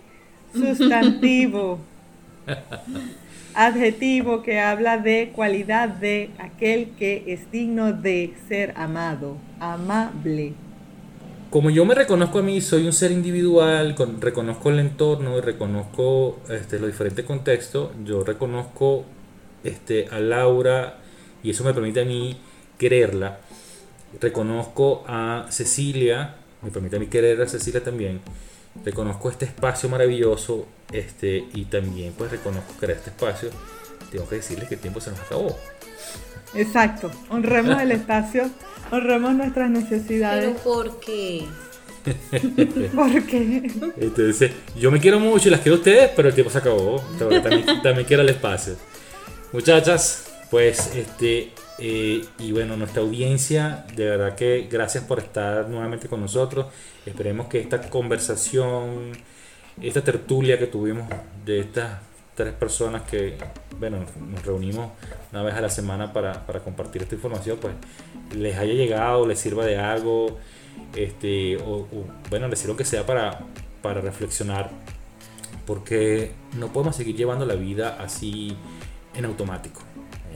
sustantivo. 0.53 1.79
adjetivo 3.53 4.41
que 4.41 4.59
habla 4.59 4.97
de 4.97 5.31
cualidad 5.35 5.89
de 5.89 6.29
aquel 6.39 6.91
que 6.97 7.23
es 7.27 7.51
digno 7.51 7.93
de 7.93 8.33
ser 8.47 8.73
amado, 8.75 9.37
amable. 9.59 10.53
Como 11.49 11.71
yo 11.71 11.83
me 11.83 11.95
reconozco 11.95 12.39
a 12.39 12.41
mí, 12.43 12.61
soy 12.61 12.85
un 12.85 12.93
ser 12.93 13.11
individual, 13.11 13.95
reconozco 14.19 14.69
el 14.69 14.79
entorno 14.79 15.37
y 15.37 15.41
reconozco 15.41 16.37
este, 16.47 16.77
los 16.77 16.91
diferentes 16.91 17.25
contextos, 17.25 17.89
yo 18.05 18.23
reconozco 18.23 19.03
este, 19.63 20.07
a 20.11 20.19
Laura 20.19 20.97
y 21.43 21.51
eso 21.51 21.63
me 21.63 21.73
permite 21.73 22.01
a 22.01 22.05
mí 22.05 22.39
quererla. 22.77 23.39
Reconozco 24.19 25.03
a 25.07 25.45
Cecilia, 25.49 26.35
me 26.61 26.71
permite 26.71 26.95
a 26.95 26.99
mí 26.99 27.07
querer 27.07 27.41
a 27.41 27.47
Cecilia 27.47 27.83
también 27.83 28.21
reconozco 28.83 29.29
este 29.29 29.45
espacio 29.45 29.89
maravilloso 29.89 30.67
este, 30.91 31.45
y 31.53 31.65
también 31.65 32.13
pues 32.17 32.31
reconozco 32.31 32.73
que 32.79 32.85
era 32.85 32.95
este 32.95 33.09
espacio, 33.09 33.49
tengo 34.11 34.27
que 34.27 34.35
decirles 34.35 34.67
que 34.67 34.75
el 34.75 34.81
tiempo 34.81 34.99
se 35.01 35.11
nos 35.11 35.19
acabó. 35.19 35.57
Exacto, 36.55 37.11
honremos 37.29 37.79
el 37.81 37.91
espacio, 37.91 38.49
honremos 38.91 39.33
nuestras 39.33 39.69
necesidades. 39.69 40.45
Pero 40.45 40.63
¿por 40.63 40.99
qué? 40.99 41.45
¿Por 42.95 43.23
qué? 43.23 43.71
Entonces, 43.97 44.51
yo 44.75 44.89
me 44.89 44.99
quiero 44.99 45.19
mucho 45.19 45.47
y 45.47 45.51
las 45.51 45.59
quiero 45.59 45.75
a 45.75 45.79
ustedes, 45.79 46.11
pero 46.15 46.29
el 46.29 46.33
tiempo 46.33 46.51
se 46.51 46.57
acabó. 46.57 47.03
También, 47.19 47.65
también 47.83 48.07
quiero 48.07 48.23
el 48.23 48.29
espacio. 48.29 48.75
Muchachas, 49.51 50.31
pues 50.51 50.95
este, 50.95 51.53
eh, 51.79 52.23
y 52.37 52.51
bueno, 52.51 52.77
nuestra 52.77 53.01
audiencia, 53.01 53.83
de 53.95 54.05
verdad 54.07 54.35
que 54.35 54.67
gracias 54.69 55.03
por 55.03 55.17
estar 55.17 55.67
nuevamente 55.67 56.07
con 56.07 56.21
nosotros. 56.21 56.67
Esperemos 57.03 57.47
que 57.47 57.59
esta 57.59 57.89
conversación, 57.89 59.13
esta 59.81 60.03
tertulia 60.03 60.59
que 60.59 60.67
tuvimos 60.67 61.09
de 61.45 61.61
estas 61.61 61.99
tres 62.35 62.53
personas 62.53 63.01
que, 63.09 63.37
bueno, 63.79 64.05
nos 64.29 64.45
reunimos 64.45 64.91
una 65.31 65.41
vez 65.41 65.55
a 65.55 65.61
la 65.61 65.69
semana 65.69 66.13
para, 66.13 66.45
compartir 66.63 67.01
esta 67.01 67.15
información, 67.15 67.57
pues 67.59 67.73
les 68.35 68.55
haya 68.55 68.73
llegado, 68.73 69.25
les 69.25 69.39
sirva 69.39 69.65
de 69.65 69.79
algo, 69.79 70.37
este, 70.95 71.57
o, 71.57 71.87
bueno, 72.29 72.47
les 72.49 72.59
sirva 72.59 72.77
que 72.77 72.85
sea 72.85 73.03
para, 73.03 73.39
para 73.81 73.99
reflexionar, 73.99 74.69
porque 75.65 76.33
no 76.55 76.71
podemos 76.71 76.95
seguir 76.95 77.15
llevando 77.15 77.47
la 77.47 77.55
vida 77.55 77.97
así 77.99 78.55
en 79.13 79.25
automático 79.25 79.81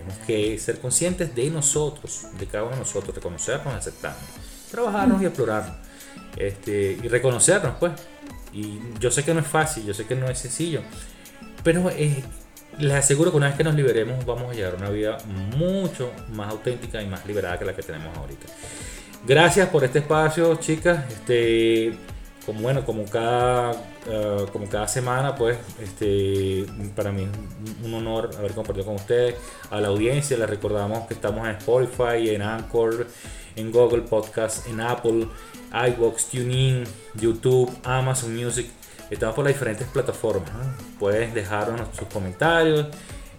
tenemos 0.04 0.26
que 0.26 0.58
ser 0.60 0.80
conscientes 0.80 1.34
de 1.34 1.50
nosotros, 1.50 2.26
de 2.38 2.46
cada 2.46 2.66
uno 2.66 2.74
de 2.74 2.80
nosotros, 2.80 3.16
reconocernos, 3.16 3.74
aceptarnos, 3.74 4.24
trabajarnos 4.70 5.22
y 5.22 5.26
explorarnos. 5.26 5.76
Este, 6.38 6.98
y 7.02 7.08
reconocernos, 7.08 7.76
pues. 7.80 7.94
Y 8.52 8.80
yo 9.00 9.10
sé 9.10 9.24
que 9.24 9.34
no 9.34 9.40
es 9.40 9.48
fácil, 9.48 9.86
yo 9.86 9.94
sé 9.94 10.06
que 10.06 10.16
no 10.16 10.28
es 10.30 10.38
sencillo, 10.38 10.82
pero 11.64 11.90
eh, 11.90 12.24
les 12.78 12.94
aseguro 12.94 13.32
que 13.32 13.38
una 13.38 13.48
vez 13.48 13.56
que 13.56 13.64
nos 13.64 13.74
liberemos 13.74 14.24
vamos 14.26 14.52
a 14.52 14.54
llevar 14.54 14.76
una 14.76 14.90
vida 14.90 15.18
mucho 15.58 16.12
más 16.34 16.52
auténtica 16.52 17.02
y 17.02 17.08
más 17.08 17.26
liberada 17.26 17.58
que 17.58 17.66
la 17.66 17.76
que 17.76 17.82
tenemos 17.82 18.16
ahorita. 18.16 18.46
Gracias 19.26 19.70
por 19.70 19.84
este 19.84 20.00
espacio, 20.00 20.56
chicas. 20.56 21.10
Este, 21.12 21.98
como 22.46 22.62
bueno, 22.62 22.86
como 22.86 23.06
cada, 23.06 23.72
eh, 24.08 24.46
como 24.52 24.68
cada 24.68 24.88
semana, 24.88 25.36
pues 25.36 25.58
este, 25.82 26.66
para 26.96 27.12
mí 27.12 27.24
es 27.24 27.86
un 27.86 27.94
honor 27.94 28.32
haber 28.38 28.54
compartido 28.54 28.86
con 28.86 28.96
ustedes. 28.96 29.36
A 29.70 29.80
la 29.80 29.88
audiencia 29.88 30.38
les 30.38 30.50
recordamos 30.50 31.08
que 31.08 31.14
estamos 31.14 31.48
en 31.48 31.56
Spotify, 31.56 32.30
en 32.30 32.42
Anchor, 32.42 33.08
en 33.56 33.72
Google 33.72 34.02
Podcast, 34.02 34.68
en 34.68 34.82
Apple, 34.82 35.28
iBox, 35.72 36.28
TuneIn, 36.28 36.84
YouTube, 37.16 37.72
Amazon 37.84 38.36
Music. 38.36 38.68
Estamos 39.10 39.36
por 39.36 39.46
las 39.46 39.54
diferentes 39.54 39.88
plataformas. 39.88 40.52
Pueden 41.00 41.34
dejarnos 41.34 41.82
sus 41.98 42.08
comentarios, 42.08 42.88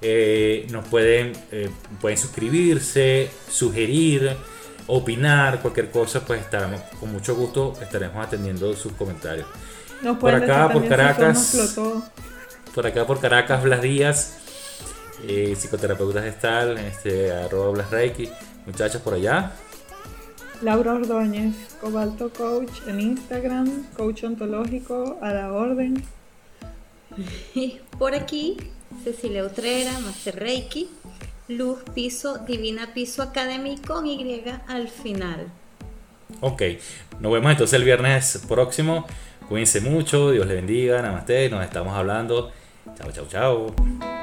eh, 0.01 0.67
nos 0.71 0.87
pueden, 0.89 1.33
eh, 1.51 1.69
pueden 2.01 2.19
suscribirse, 2.19 3.31
sugerir 3.51 4.37
opinar, 4.87 5.61
cualquier 5.61 5.91
cosa, 5.91 6.25
pues 6.25 6.41
estaremos, 6.41 6.81
con 7.01 7.13
mucho 7.13 7.35
gusto 7.35 7.75
estaremos 7.81 8.25
atendiendo 8.25 8.75
sus 8.75 8.93
comentarios. 8.93 9.47
por 10.21 10.35
acá, 10.35 10.69
por 10.71 10.87
Caracas, 10.89 11.77
por 12.75 12.87
acá, 12.87 13.07
por 13.07 13.21
Caracas, 13.21 13.63
Blas 13.63 13.83
Díaz, 13.83 14.39
eh, 15.27 15.55
psicoterapeuta 15.57 16.23
gestal, 16.23 16.79
este, 16.79 17.33
arroba 17.33 17.71
Blas 17.71 17.91
Reiki, 17.91 18.29
muchachas 18.67 19.01
por 19.01 19.15
allá. 19.15 19.53
Laura 20.63 20.95
Ordóñez, 20.95 21.55
Cobalto 21.81 22.31
Coach 22.31 22.87
en 22.87 23.01
Instagram, 23.01 23.85
coach 23.97 24.25
ontológico 24.25 25.19
a 25.21 25.33
la 25.33 25.53
orden. 25.53 26.03
Por 27.99 28.15
aquí, 28.15 28.57
Cecilia 29.03 29.45
Utrera, 29.45 29.99
Master 30.01 30.37
Reiki. 30.37 30.89
Luz 31.49 31.83
Piso 31.95 32.39
Divina 32.39 32.95
Piso 32.95 33.23
Academy 33.23 33.77
con 33.79 34.07
Y 34.07 34.43
al 34.67 34.89
final. 34.89 35.47
Ok, 36.41 36.63
nos 37.21 37.33
vemos 37.33 37.53
entonces 37.53 37.75
el 37.75 37.85
viernes 37.85 38.45
próximo. 38.49 39.07
Cuídense 39.49 39.81
mucho, 39.81 40.31
Dios 40.31 40.47
les 40.47 40.57
bendiga, 40.57 41.03
namaste, 41.03 41.51
nos 41.51 41.63
estamos 41.65 41.95
hablando. 41.95 42.51
Chao, 42.97 43.13
chao, 43.13 43.27
chao. 43.29 44.14